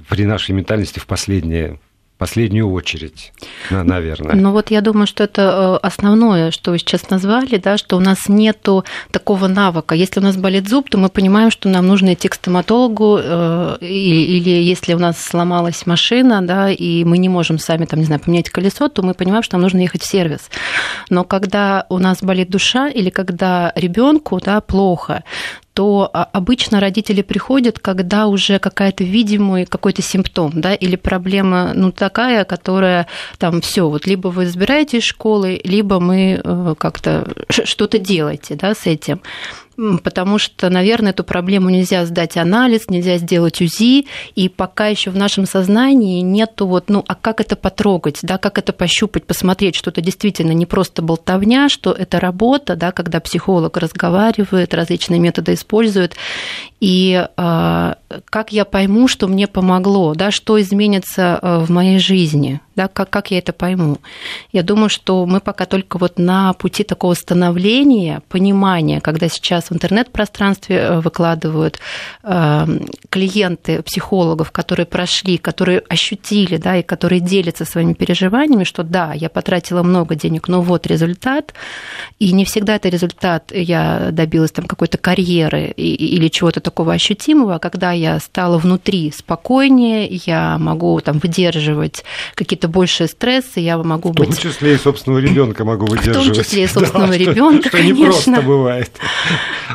при 0.09 0.25
нашей 0.25 0.51
ментальности 0.51 0.99
в 0.99 1.05
последние 1.05 1.79
последнюю 2.17 2.71
очередь, 2.71 3.33
наверное. 3.69 4.35
Ну 4.35 4.51
вот 4.51 4.71
я 4.71 4.81
думаю, 4.81 5.07
что 5.07 5.23
это 5.23 5.79
э, 5.81 5.85
основное, 5.85 6.51
что 6.51 6.71
вы 6.71 6.79
сейчас 6.79 7.09
назвали, 7.09 7.57
да, 7.57 7.77
что 7.77 7.97
у 7.97 7.99
нас 7.99 8.29
нету 8.29 8.85
такого 9.11 9.47
навыка. 9.47 9.95
Если 9.95 10.19
у 10.19 10.23
нас 10.23 10.37
болит 10.37 10.69
зуб, 10.69 10.89
то 10.89 10.97
мы 10.97 11.09
понимаем, 11.09 11.51
что 11.51 11.69
нам 11.69 11.87
нужно 11.87 12.13
идти 12.13 12.27
к 12.27 12.35
стоматологу, 12.35 13.19
э, 13.21 13.77
или 13.81 14.49
если 14.49 14.93
у 14.93 14.99
нас 14.99 15.21
сломалась 15.21 15.85
машина, 15.85 16.41
да, 16.41 16.69
и 16.69 17.03
мы 17.03 17.17
не 17.17 17.29
можем 17.29 17.59
сами, 17.59 17.85
там, 17.85 17.99
не 17.99 18.05
знаю, 18.05 18.21
поменять 18.21 18.49
колесо, 18.49 18.87
то 18.89 19.01
мы 19.01 19.13
понимаем, 19.13 19.43
что 19.43 19.55
нам 19.55 19.63
нужно 19.63 19.79
ехать 19.79 20.03
в 20.03 20.07
сервис. 20.07 20.49
Но 21.09 21.23
когда 21.23 21.85
у 21.89 21.97
нас 21.97 22.21
болит 22.21 22.49
душа 22.49 22.89
или 22.89 23.09
когда 23.09 23.73
ребенку 23.75 24.39
да, 24.43 24.61
плохо, 24.61 25.23
то 25.73 26.09
а, 26.13 26.23
обычно 26.31 26.79
родители 26.79 27.21
приходят, 27.21 27.79
когда 27.79 28.27
уже 28.27 28.59
какая-то 28.59 29.03
видимый 29.03 29.65
какой-то 29.65 30.01
симптом, 30.01 30.51
да, 30.55 30.73
или 30.73 30.95
проблема, 30.95 31.71
ну, 31.73 31.91
такая, 31.91 32.45
которая 32.45 33.07
там 33.39 33.61
все, 33.61 33.89
вот 33.89 34.05
либо 34.05 34.27
вы 34.27 34.45
избираете 34.45 34.97
из 34.97 35.03
школы, 35.03 35.59
либо 35.63 35.99
мы 35.99 36.41
э, 36.43 36.75
как-то 36.77 37.27
что-то 37.49 37.97
делаете, 37.97 38.55
да, 38.55 38.75
с 38.75 38.85
этим 38.85 39.21
потому 40.03 40.37
что, 40.37 40.69
наверное, 40.69 41.11
эту 41.11 41.23
проблему 41.23 41.69
нельзя 41.69 42.05
сдать 42.05 42.37
анализ, 42.37 42.89
нельзя 42.89 43.17
сделать 43.17 43.61
УЗИ, 43.61 44.05
и 44.35 44.49
пока 44.49 44.87
еще 44.87 45.09
в 45.09 45.17
нашем 45.17 45.45
сознании 45.45 46.21
нету 46.21 46.67
вот, 46.67 46.89
ну, 46.89 47.03
а 47.07 47.15
как 47.15 47.41
это 47.41 47.55
потрогать, 47.55 48.19
да, 48.21 48.37
как 48.37 48.57
это 48.57 48.73
пощупать, 48.73 49.25
посмотреть, 49.25 49.75
что 49.75 49.89
это 49.89 50.01
действительно 50.01 50.51
не 50.51 50.65
просто 50.65 51.01
болтовня, 51.01 51.69
что 51.69 51.91
это 51.91 52.19
работа, 52.19 52.75
да, 52.75 52.91
когда 52.91 53.19
психолог 53.19 53.77
разговаривает, 53.77 54.73
различные 54.73 55.19
методы 55.19 55.53
использует, 55.53 56.15
и 56.79 57.27
э, 57.35 57.93
как 58.29 58.51
я 58.51 58.65
пойму, 58.65 59.07
что 59.07 59.27
мне 59.27 59.47
помогло, 59.47 60.13
да, 60.13 60.31
что 60.31 60.59
изменится 60.61 61.39
э, 61.41 61.59
в 61.59 61.69
моей 61.69 61.99
жизни, 61.99 62.59
да, 62.75 62.87
как, 62.87 63.09
как 63.09 63.31
я 63.31 63.39
это 63.39 63.53
пойму. 63.53 63.97
Я 64.51 64.63
думаю, 64.63 64.89
что 64.89 65.25
мы 65.25 65.39
пока 65.39 65.65
только 65.65 65.97
вот 65.97 66.17
на 66.17 66.53
пути 66.53 66.83
такого 66.83 67.13
становления, 67.13 68.21
понимания, 68.29 69.01
когда 69.01 69.29
сейчас 69.29 69.69
в 69.69 69.73
интернет-пространстве 69.73 70.77
э, 70.77 70.99
выкладывают 70.99 71.79
э, 72.23 72.65
клиенты 73.09 73.81
психологов, 73.83 74.51
которые 74.51 74.85
прошли, 74.85 75.37
которые 75.37 75.79
ощутили, 75.89 76.57
да, 76.57 76.77
и 76.77 76.83
которые 76.83 77.19
делятся 77.19 77.65
своими 77.65 77.93
переживаниями, 77.93 78.63
что 78.63 78.83
да, 78.83 79.13
я 79.13 79.29
потратила 79.29 79.83
много 79.83 80.15
денег, 80.15 80.47
но 80.47 80.61
вот 80.61 80.87
результат, 80.87 81.53
и 82.19 82.31
не 82.31 82.45
всегда 82.45 82.75
это 82.75 82.89
результат, 82.89 83.51
я 83.53 84.09
добилась 84.11 84.51
там 84.51 84.65
какой-то 84.65 84.97
карьеры 84.97 85.67
или 85.75 86.27
чего-то 86.27 86.59
такого, 86.59 86.93
ощутимого, 86.93 87.59
когда 87.59 87.91
я 87.91 88.02
стала 88.23 88.57
внутри 88.57 89.11
спокойнее, 89.11 90.07
я 90.25 90.57
могу 90.57 90.99
там 91.01 91.19
выдерживать 91.19 92.03
какие-то 92.35 92.67
большие 92.67 93.07
стрессы, 93.07 93.59
я 93.59 93.77
могу 93.77 94.11
быть... 94.11 94.29
В 94.29 94.41
том 94.41 94.51
числе 94.51 94.75
и 94.75 94.77
собственного 94.77 95.19
ребенка 95.19 95.65
могу 95.65 95.85
выдерживать. 95.85 96.17
В 96.27 96.33
том 96.35 96.43
числе 96.43 96.63
и 96.63 96.67
собственного 96.67 97.11
да, 97.11 97.17
ребенка, 97.17 97.69
что, 97.69 97.77
что 97.77 97.85
не 97.85 97.93
просто 97.93 98.41
бывает. 98.41 98.91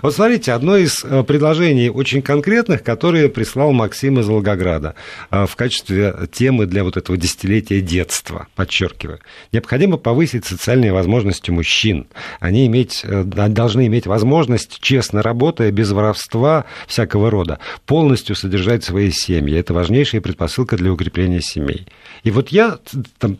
Вот 0.02 0.14
смотрите, 0.14 0.52
одно 0.52 0.76
из 0.76 1.04
э, 1.04 1.22
предложений 1.22 1.90
очень 1.90 2.22
конкретных, 2.22 2.82
которые 2.82 3.28
прислал 3.28 3.72
Максим 3.72 4.20
из 4.20 4.28
Волгограда 4.28 4.94
э, 5.30 5.46
в 5.46 5.56
качестве 5.56 6.14
темы 6.32 6.66
для 6.66 6.84
вот 6.84 6.96
этого 6.96 7.16
десятилетия 7.16 7.80
детства, 7.80 8.46
подчеркиваю. 8.54 9.20
Необходимо 9.52 9.96
повысить 9.96 10.44
социальные 10.44 10.92
возможности 10.92 11.50
мужчин. 11.50 12.06
Они 12.40 12.66
иметь, 12.66 13.02
э, 13.04 13.22
должны 13.24 13.86
иметь 13.86 14.06
возможность, 14.06 14.78
честно 14.80 15.22
работая, 15.22 15.70
без 15.70 15.90
воровства 15.90 16.64
всякого 16.86 17.30
рода, 17.30 17.58
полностью 17.86 18.17
содержать 18.20 18.84
свои 18.84 19.10
семьи. 19.10 19.56
Это 19.56 19.74
важнейшая 19.74 20.20
предпосылка 20.20 20.76
для 20.76 20.92
укрепления 20.92 21.40
семей. 21.40 21.86
И 22.22 22.30
вот 22.30 22.48
я 22.50 22.78
там, 23.18 23.36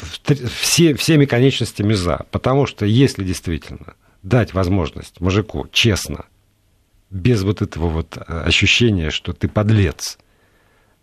все, 0.61 0.95
всеми 0.95 1.25
конечностями 1.25 1.95
за, 1.95 2.27
потому 2.31 2.67
что 2.67 2.87
если 2.87 3.25
действительно 3.25 3.95
дать 4.23 4.55
возможность 4.55 5.21
мужику 5.21 5.67
честно, 5.73 6.25
без 7.11 7.43
вот 7.43 7.63
этого 7.63 7.89
вот 7.89 8.17
э, 8.17 8.21
ощущения, 8.21 9.11
что 9.11 9.33
ты 9.33 9.49
подлец, 9.49 10.19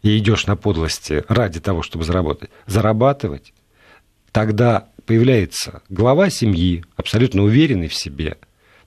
и 0.03 0.17
идешь 0.19 0.45
на 0.45 0.55
подлости 0.55 1.23
ради 1.27 1.59
того, 1.59 1.81
чтобы 1.81 2.03
заработать, 2.03 2.51
зарабатывать, 2.67 3.53
тогда 4.31 4.87
появляется 5.05 5.81
глава 5.89 6.29
семьи, 6.29 6.83
абсолютно 6.95 7.43
уверенный 7.43 7.87
в 7.87 7.95
себе, 7.95 8.37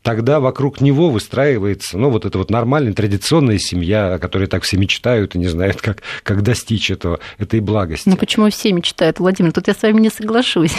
тогда 0.03 0.41
вокруг 0.41 0.81
него 0.81 1.11
выстраивается, 1.11 1.99
ну, 1.99 2.11
вот 2.11 2.25
эта 2.25 2.39
вот 2.39 2.51
нормальная, 2.51 2.93
традиционная 2.93 3.59
семья, 3.59 4.15
о 4.15 4.19
которой 4.19 4.47
так 4.47 4.63
все 4.63 4.77
мечтают 4.77 5.35
и 5.35 5.39
не 5.39 5.49
знают, 5.49 5.81
как, 5.81 6.03
как 6.23 6.43
достичь 6.43 6.91
этого, 6.91 7.21
этой 7.39 7.61
благости. 7.61 8.09
Ну, 8.09 8.17
почему 8.17 8.49
все 8.51 8.73
мечтают, 8.73 9.19
Владимир? 9.19 9.53
Тут 9.53 9.69
я 9.69 9.75
с 9.75 9.83
вами 9.83 10.01
не 10.01 10.11
соглашусь. 10.11 10.75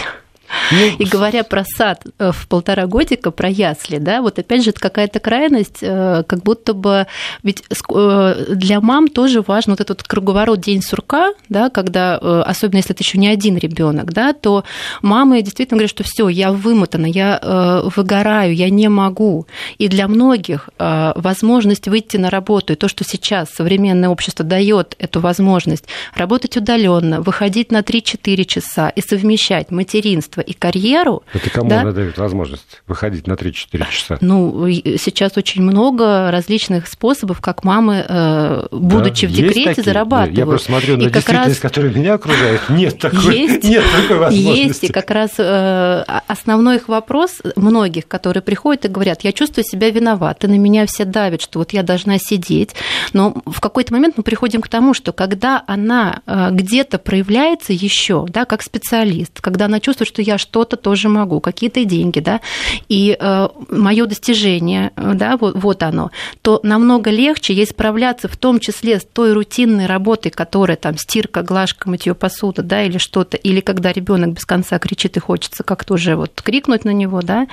Ну, 0.71 0.95
и 0.97 1.05
говоря 1.05 1.43
про 1.43 1.63
сад 1.65 2.03
э, 2.17 2.31
в 2.31 2.47
полтора 2.47 2.85
годика, 2.87 3.31
про 3.31 3.49
ясли, 3.49 3.97
да, 3.97 4.21
вот 4.21 4.39
опять 4.39 4.63
же, 4.63 4.71
это 4.71 4.79
какая-то 4.79 5.19
крайность, 5.19 5.79
э, 5.81 6.23
как 6.27 6.43
будто 6.43 6.73
бы, 6.73 7.07
ведь 7.43 7.63
э, 7.69 8.45
для 8.49 8.81
мам 8.81 9.07
тоже 9.07 9.41
важно 9.41 9.73
вот 9.73 9.81
этот 9.81 10.03
круговорот 10.03 10.61
день 10.61 10.81
сурка, 10.81 11.33
да, 11.49 11.69
когда, 11.69 12.17
особенно 12.17 12.77
если 12.77 12.93
это 12.93 13.03
еще 13.03 13.17
не 13.17 13.27
один 13.27 13.57
ребенок, 13.57 14.13
да, 14.13 14.33
то 14.33 14.63
мамы 15.01 15.41
действительно 15.41 15.77
говорят, 15.77 15.89
что 15.89 16.03
все, 16.03 16.29
я 16.29 16.51
вымотана, 16.51 17.05
я 17.05 17.81
выгораю, 17.95 18.53
я 18.53 18.69
не 18.69 18.87
могу. 18.89 19.47
И 19.77 19.87
для 19.87 20.07
многих 20.07 20.69
возможность 20.77 21.87
выйти 21.87 22.17
на 22.17 22.29
работу, 22.29 22.73
и 22.73 22.75
то, 22.75 22.87
что 22.87 23.03
сейчас 23.03 23.49
современное 23.49 24.09
общество 24.09 24.45
дает 24.45 24.95
эту 24.99 25.19
возможность 25.19 25.85
работать 26.15 26.57
удаленно, 26.57 27.21
выходить 27.21 27.71
на 27.71 27.79
3-4 27.79 28.45
часа 28.45 28.89
и 28.89 29.01
совмещать 29.01 29.71
материнство 29.71 30.38
и 30.41 30.53
карьеру. 30.53 31.23
Это 31.33 31.49
кому 31.49 31.69
да? 31.69 31.81
она 31.81 31.91
дает 31.91 32.17
возможность 32.17 32.81
выходить 32.87 33.27
на 33.27 33.33
3-4 33.33 33.91
часа? 33.91 34.17
Ну, 34.21 34.69
сейчас 34.69 35.37
очень 35.37 35.61
много 35.61 36.31
различных 36.31 36.87
способов, 36.87 37.41
как 37.41 37.63
мамы, 37.63 38.05
э, 38.07 38.67
будучи 38.71 39.27
да, 39.27 39.33
в 39.33 39.35
декрете, 39.35 39.65
такие? 39.65 39.83
зарабатывают. 39.83 40.37
Я 40.37 40.45
просто 40.45 40.67
смотрю 40.67 40.97
на 40.97 41.03
и 41.03 41.09
действительность, 41.09 41.63
раз... 41.63 41.71
которая 41.71 41.93
меня 41.93 42.13
окружает. 42.13 42.61
Нет 42.69 42.99
такой, 42.99 43.37
есть, 43.37 43.63
нет 43.63 43.83
такой 43.95 44.17
возможности. 44.17 44.67
Есть, 44.67 44.83
и 44.85 44.87
как 44.87 45.11
раз 45.11 45.31
э, 45.37 46.03
основной 46.27 46.77
их 46.77 46.87
вопрос 46.87 47.41
многих, 47.55 48.07
которые 48.07 48.43
приходят 48.43 48.85
и 48.85 48.87
говорят, 48.87 49.21
я 49.23 49.31
чувствую 49.31 49.63
себя 49.63 49.89
виновата, 49.89 50.47
на 50.47 50.57
меня 50.57 50.85
все 50.85 51.05
давят, 51.05 51.41
что 51.41 51.59
вот 51.59 51.73
я 51.73 51.83
должна 51.83 52.17
сидеть. 52.17 52.75
Но 53.13 53.41
в 53.45 53.59
какой-то 53.59 53.93
момент 53.93 54.15
мы 54.17 54.23
приходим 54.23 54.61
к 54.61 54.67
тому, 54.67 54.93
что 54.93 55.13
когда 55.13 55.63
она 55.67 56.21
э, 56.25 56.49
где-то 56.51 56.97
проявляется 56.97 57.73
еще, 57.73 58.25
да, 58.29 58.45
как 58.45 58.61
специалист, 58.61 59.41
когда 59.41 59.65
она 59.65 59.79
чувствует, 59.79 60.07
что 60.07 60.21
я 60.29 60.37
что-то 60.37 60.77
тоже 60.77 61.09
могу, 61.09 61.39
какие-то 61.39 61.83
деньги, 61.85 62.19
да, 62.19 62.41
и 62.87 63.17
э, 63.19 63.47
мое 63.69 64.05
достижение, 64.05 64.91
э, 64.95 65.13
да, 65.15 65.37
вот, 65.37 65.55
вот 65.55 65.83
оно, 65.83 66.11
то 66.41 66.59
намного 66.63 67.09
легче 67.09 67.53
ей 67.53 67.65
справляться 67.65 68.27
в 68.27 68.37
том 68.37 68.59
числе 68.59 68.99
с 68.99 69.03
той 69.03 69.33
рутинной 69.33 69.87
работой, 69.87 70.29
которая 70.29 70.77
там 70.77 70.97
стирка, 70.97 71.41
глажка, 71.41 71.89
мытье 71.89 72.13
посуды, 72.13 72.61
да, 72.61 72.83
или 72.83 72.97
что-то, 72.97 73.37
или 73.37 73.59
когда 73.59 73.91
ребенок 73.91 74.33
без 74.33 74.45
конца 74.45 74.77
кричит 74.79 75.17
и 75.17 75.19
хочется 75.19 75.63
как-то 75.63 75.95
уже 75.95 76.15
вот 76.15 76.41
крикнуть 76.41 76.85
на 76.85 76.91
него, 76.91 77.21
да, 77.21 77.47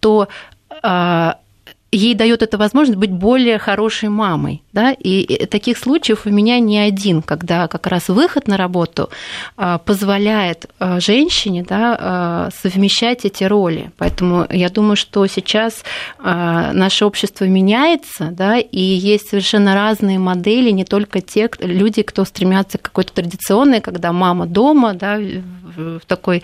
то 0.00 0.28
э, 0.82 1.32
ей 1.92 2.14
дает 2.14 2.42
это 2.42 2.56
возможность 2.56 2.98
быть 2.98 3.10
более 3.10 3.58
хорошей 3.58 4.08
мамой. 4.08 4.62
Да? 4.72 4.92
И 4.92 5.46
таких 5.46 5.76
случаев 5.76 6.22
у 6.24 6.30
меня 6.30 6.60
не 6.60 6.78
один, 6.78 7.22
когда 7.22 7.66
как 7.66 7.86
раз 7.86 8.08
выход 8.08 8.46
на 8.46 8.56
работу 8.56 9.10
а, 9.56 9.78
позволяет 9.78 10.66
а, 10.78 11.00
женщине 11.00 11.64
да, 11.68 11.96
а, 11.98 12.48
совмещать 12.62 13.24
эти 13.24 13.44
роли. 13.44 13.90
Поэтому 13.98 14.46
я 14.50 14.68
думаю, 14.68 14.96
что 14.96 15.26
сейчас 15.26 15.84
наше 16.22 17.04
общество 17.04 17.44
меняется, 17.44 18.28
да, 18.32 18.58
и 18.58 18.80
есть 18.80 19.28
совершенно 19.28 19.74
разные 19.74 20.18
модели, 20.18 20.70
не 20.70 20.84
только 20.84 21.20
те 21.20 21.50
люди, 21.58 22.02
кто 22.02 22.24
стремятся 22.24 22.78
к 22.78 22.82
какой-то 22.82 23.12
традиционной, 23.14 23.80
когда 23.80 24.12
мама 24.12 24.46
дома, 24.46 24.94
да, 24.94 25.18
в 25.76 26.00
такой 26.06 26.42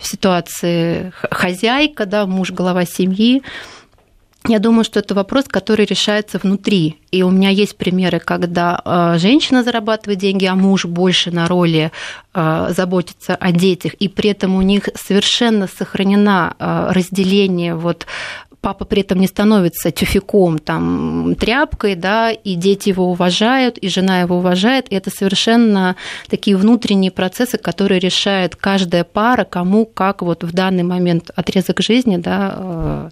ситуации 0.00 1.12
хозяйка, 1.30 2.06
да, 2.06 2.26
муж 2.26 2.50
глава 2.52 2.84
семьи, 2.84 3.42
я 4.48 4.58
думаю, 4.58 4.84
что 4.84 5.00
это 5.00 5.14
вопрос, 5.14 5.44
который 5.46 5.84
решается 5.84 6.38
внутри. 6.38 6.96
И 7.10 7.22
у 7.22 7.30
меня 7.30 7.50
есть 7.50 7.76
примеры, 7.76 8.18
когда 8.18 8.80
э, 8.84 9.18
женщина 9.18 9.62
зарабатывает 9.62 10.18
деньги, 10.18 10.46
а 10.46 10.54
муж 10.54 10.86
больше 10.86 11.30
на 11.30 11.46
роли 11.46 11.92
э, 12.34 12.72
заботиться 12.76 13.36
о 13.36 13.52
детях, 13.52 13.94
и 13.94 14.08
при 14.08 14.30
этом 14.30 14.56
у 14.56 14.62
них 14.62 14.88
совершенно 14.94 15.66
сохранена 15.66 16.54
э, 16.58 16.92
разделение. 16.92 17.74
Вот 17.74 18.06
папа 18.60 18.84
при 18.84 19.02
этом 19.02 19.20
не 19.20 19.26
становится 19.26 19.90
тюфяком, 19.90 20.58
там, 20.58 21.34
тряпкой, 21.38 21.94
да, 21.94 22.30
и 22.30 22.54
дети 22.54 22.88
его 22.88 23.10
уважают, 23.10 23.78
и 23.78 23.88
жена 23.88 24.20
его 24.20 24.38
уважает, 24.38 24.86
и 24.90 24.96
это 24.96 25.10
совершенно 25.10 25.96
такие 26.28 26.56
внутренние 26.56 27.10
процессы, 27.10 27.58
которые 27.58 28.00
решает 28.00 28.56
каждая 28.56 29.04
пара, 29.04 29.44
кому, 29.44 29.86
как 29.86 30.22
вот 30.22 30.42
в 30.42 30.52
данный 30.52 30.82
момент 30.82 31.30
отрезок 31.36 31.80
жизни, 31.80 32.16
да, 32.16 33.10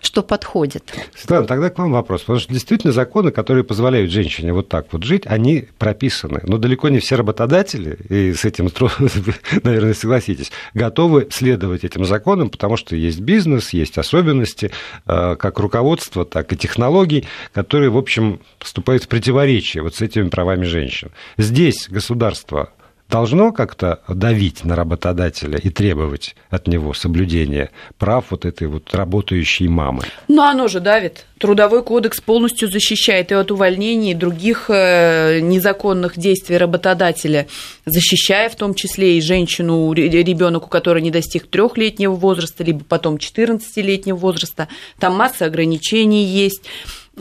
что 0.00 0.22
подходит. 0.22 0.92
Светлана, 1.14 1.46
тогда 1.46 1.70
к 1.70 1.78
вам 1.78 1.92
вопрос. 1.92 2.22
Потому 2.22 2.38
что 2.38 2.52
действительно 2.52 2.92
законы, 2.92 3.30
которые 3.30 3.64
позволяют 3.64 4.10
женщине 4.10 4.52
вот 4.52 4.68
так 4.68 4.86
вот 4.92 5.02
жить, 5.04 5.22
они 5.26 5.68
прописаны. 5.78 6.40
Но 6.44 6.58
далеко 6.58 6.88
не 6.88 6.98
все 6.98 7.16
работодатели, 7.16 7.98
и 8.08 8.32
с 8.32 8.44
этим, 8.44 8.70
наверное, 9.62 9.94
согласитесь, 9.94 10.50
готовы 10.74 11.28
следовать 11.30 11.84
этим 11.84 12.04
законам, 12.04 12.50
потому 12.50 12.76
что 12.76 12.96
есть 12.96 13.20
бизнес, 13.20 13.70
есть 13.70 13.98
особенности, 13.98 14.70
э, 15.06 15.36
как 15.36 15.58
руководства, 15.58 16.24
так 16.24 16.52
и 16.52 16.56
технологий, 16.56 17.26
которые, 17.52 17.90
в 17.90 17.96
общем, 17.96 18.40
вступают 18.58 19.04
в 19.04 19.08
противоречие 19.08 19.82
вот 19.82 19.94
с 19.94 20.00
этими 20.00 20.28
правами 20.28 20.64
женщин. 20.64 21.10
Здесь 21.36 21.88
государство 21.88 22.70
должно 23.08 23.52
как-то 23.52 24.00
давить 24.08 24.64
на 24.64 24.76
работодателя 24.76 25.58
и 25.58 25.70
требовать 25.70 26.36
от 26.50 26.66
него 26.66 26.94
соблюдения 26.94 27.70
прав 27.96 28.26
вот 28.30 28.44
этой 28.44 28.68
вот 28.68 28.94
работающей 28.94 29.68
мамы? 29.68 30.02
Ну, 30.28 30.42
оно 30.42 30.68
же 30.68 30.80
давит. 30.80 31.24
Трудовой 31.38 31.84
кодекс 31.84 32.20
полностью 32.20 32.68
защищает 32.68 33.30
и 33.30 33.34
от 33.34 33.50
увольнений, 33.50 34.10
и 34.10 34.14
других 34.14 34.66
э, 34.68 35.38
незаконных 35.40 36.18
действий 36.18 36.56
работодателя, 36.56 37.46
защищая 37.86 38.48
в 38.48 38.56
том 38.56 38.74
числе 38.74 39.18
и 39.18 39.20
женщину, 39.20 39.92
ребенок, 39.92 40.66
у 40.66 40.68
которой 40.68 41.00
не 41.00 41.10
достиг 41.10 41.46
трехлетнего 41.46 42.14
возраста, 42.14 42.64
либо 42.64 42.84
потом 42.84 43.16
14-летнего 43.16 44.16
возраста. 44.16 44.68
Там 44.98 45.16
масса 45.16 45.46
ограничений 45.46 46.24
есть 46.24 46.62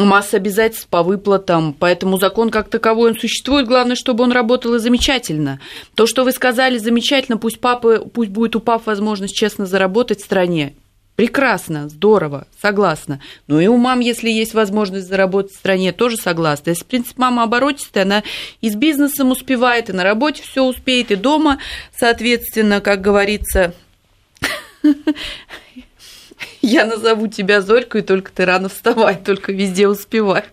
масса 0.05 0.37
обязательств 0.37 0.87
по 0.87 1.03
выплатам, 1.03 1.73
поэтому 1.73 2.17
закон 2.17 2.49
как 2.49 2.69
таковой, 2.69 3.11
он 3.11 3.17
существует, 3.17 3.67
главное, 3.67 3.95
чтобы 3.95 4.23
он 4.23 4.31
работал 4.31 4.75
и 4.75 4.79
замечательно. 4.79 5.59
То, 5.95 6.07
что 6.07 6.23
вы 6.23 6.31
сказали, 6.31 6.77
замечательно, 6.77 7.37
пусть, 7.37 7.59
папы, 7.59 8.03
пусть 8.13 8.31
будет 8.31 8.55
у 8.55 8.59
пап 8.59 8.85
возможность 8.85 9.35
честно 9.35 9.65
заработать 9.65 10.21
в 10.21 10.25
стране, 10.25 10.73
Прекрасно, 11.17 11.89
здорово, 11.89 12.45
согласна. 12.61 13.19
Ну 13.47 13.59
и 13.59 13.65
у 13.65 13.75
мам, 13.77 14.01
если 14.01 14.29
есть 14.29 14.53
возможность 14.53 15.07
заработать 15.07 15.51
в 15.51 15.57
стране, 15.57 15.91
тоже 15.91 16.15
согласна. 16.15 16.69
Если, 16.69 16.83
в 16.83 16.85
принципе, 16.85 17.15
мама 17.17 17.41
оборотистая, 17.41 18.03
она 18.03 18.23
и 18.61 18.69
с 18.69 18.75
бизнесом 18.75 19.31
успевает, 19.31 19.89
и 19.89 19.93
на 19.93 20.03
работе 20.03 20.43
все 20.43 20.63
успеет, 20.63 21.09
и 21.09 21.15
дома, 21.15 21.57
соответственно, 21.97 22.81
как 22.81 23.01
говорится, 23.01 23.73
я 26.67 26.85
назову 26.85 27.27
тебя 27.27 27.61
Зорькой, 27.61 28.01
только 28.01 28.31
ты 28.31 28.45
рано 28.45 28.69
вставай, 28.69 29.15
только 29.15 29.51
везде 29.51 29.87
успевай. 29.87 30.43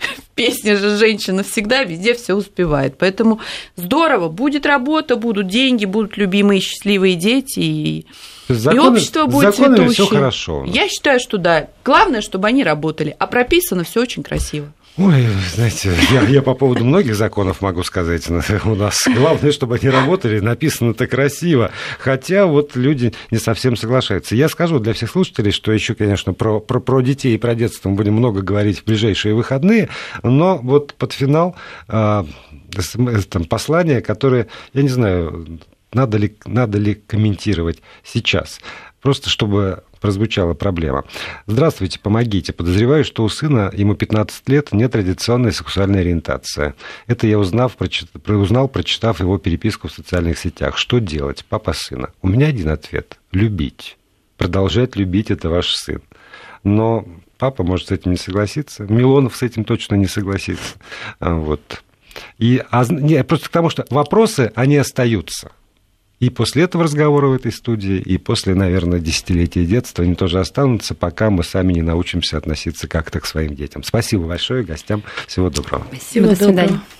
В 0.00 0.34
песне 0.34 0.76
же 0.76 0.96
женщина 0.96 1.42
всегда 1.42 1.84
везде 1.84 2.14
все 2.14 2.34
успевает. 2.34 2.96
Поэтому 2.98 3.40
здорово, 3.76 4.28
будет 4.28 4.64
работа, 4.66 5.16
будут 5.16 5.48
деньги, 5.48 5.84
будут 5.84 6.16
любимые 6.16 6.60
счастливые 6.60 7.16
дети, 7.16 7.60
и, 7.60 8.06
законы, 8.48 8.76
и 8.76 8.78
общество 8.80 9.26
будет 9.26 9.54
цветущее. 9.54 9.90
все 9.90 10.06
хорошо. 10.06 10.64
Я 10.64 10.88
считаю, 10.88 11.20
что 11.20 11.36
да. 11.38 11.68
Главное, 11.84 12.22
чтобы 12.22 12.48
они 12.48 12.64
работали, 12.64 13.14
а 13.18 13.26
прописано 13.26 13.84
все 13.84 14.00
очень 14.00 14.22
красиво. 14.22 14.72
Ой, 14.98 15.28
знаете, 15.54 15.92
я, 16.10 16.22
я 16.22 16.42
по 16.42 16.54
поводу 16.54 16.84
многих 16.84 17.14
законов 17.14 17.60
могу 17.60 17.84
сказать. 17.84 18.28
У 18.64 18.74
нас 18.74 19.06
главное, 19.06 19.52
чтобы 19.52 19.76
они 19.76 19.88
работали, 19.88 20.40
написано-то 20.40 21.06
красиво. 21.06 21.70
Хотя 22.00 22.46
вот 22.46 22.74
люди 22.74 23.14
не 23.30 23.38
совсем 23.38 23.76
соглашаются. 23.76 24.34
Я 24.34 24.48
скажу 24.48 24.80
для 24.80 24.94
всех 24.94 25.10
слушателей, 25.10 25.52
что 25.52 25.70
еще, 25.70 25.94
конечно, 25.94 26.34
про, 26.34 26.58
про, 26.58 26.80
про 26.80 27.00
детей 27.00 27.36
и 27.36 27.38
про 27.38 27.54
детство 27.54 27.88
мы 27.90 27.94
будем 27.94 28.14
много 28.14 28.42
говорить 28.42 28.80
в 28.80 28.84
ближайшие 28.86 29.36
выходные, 29.36 29.88
но 30.24 30.58
вот 30.58 30.94
под 30.94 31.12
финал 31.12 31.54
э, 31.86 32.24
там, 33.30 33.44
послание, 33.44 34.00
которое, 34.00 34.48
я 34.72 34.82
не 34.82 34.88
знаю, 34.88 35.60
надо 35.92 36.18
ли, 36.18 36.36
надо 36.44 36.78
ли 36.78 36.94
комментировать 36.94 37.78
сейчас. 38.02 38.60
Просто 39.00 39.30
чтобы 39.30 39.84
прозвучала 40.00 40.54
проблема. 40.54 41.04
Здравствуйте, 41.46 41.98
помогите. 41.98 42.52
Подозреваю, 42.52 43.04
что 43.04 43.24
у 43.24 43.28
сына, 43.28 43.70
ему 43.72 43.94
15 43.94 44.48
лет, 44.48 44.72
нетрадиционная 44.72 45.52
сексуальная 45.52 46.00
ориентация. 46.00 46.74
Это 47.06 47.26
я 47.26 47.38
узнав, 47.38 47.76
прочит... 47.76 48.08
узнал, 48.28 48.68
прочитав 48.68 49.20
его 49.20 49.38
переписку 49.38 49.88
в 49.88 49.92
социальных 49.92 50.38
сетях. 50.38 50.78
Что 50.78 50.98
делать? 50.98 51.44
Папа 51.48 51.72
сына. 51.72 52.10
У 52.22 52.28
меня 52.28 52.46
один 52.46 52.70
ответ. 52.70 53.18
Любить. 53.32 53.96
Продолжать 54.36 54.96
любить 54.96 55.30
это 55.30 55.48
ваш 55.48 55.72
сын. 55.74 56.00
Но 56.62 57.04
папа 57.38 57.62
может 57.62 57.88
с 57.88 57.90
этим 57.90 58.12
не 58.12 58.16
согласиться. 58.16 58.84
Милонов 58.84 59.36
с 59.36 59.42
этим 59.42 59.64
точно 59.64 59.96
не 59.96 60.06
согласится. 60.06 60.76
Вот. 61.20 61.82
И, 62.38 62.62
а, 62.70 62.84
не, 62.88 63.22
просто 63.24 63.48
к 63.48 63.52
тому, 63.52 63.70
что 63.70 63.84
вопросы, 63.90 64.52
они 64.54 64.76
остаются. 64.76 65.50
И 66.20 66.30
после 66.30 66.64
этого 66.64 66.84
разговора 66.84 67.28
в 67.28 67.32
этой 67.34 67.52
студии, 67.52 67.96
и 67.96 68.18
после, 68.18 68.54
наверное, 68.54 68.98
десятилетия 68.98 69.64
детства 69.64 70.02
они 70.04 70.14
тоже 70.14 70.40
останутся, 70.40 70.94
пока 70.94 71.30
мы 71.30 71.44
сами 71.44 71.74
не 71.74 71.82
научимся 71.82 72.38
относиться 72.38 72.88
как-то 72.88 73.20
к 73.20 73.26
своим 73.26 73.54
детям. 73.54 73.84
Спасибо 73.84 74.26
большое 74.26 74.64
гостям. 74.64 75.02
Всего 75.28 75.48
доброго. 75.48 75.86
Спасибо, 75.92 76.28
до 76.28 76.36
свидания. 76.36 76.80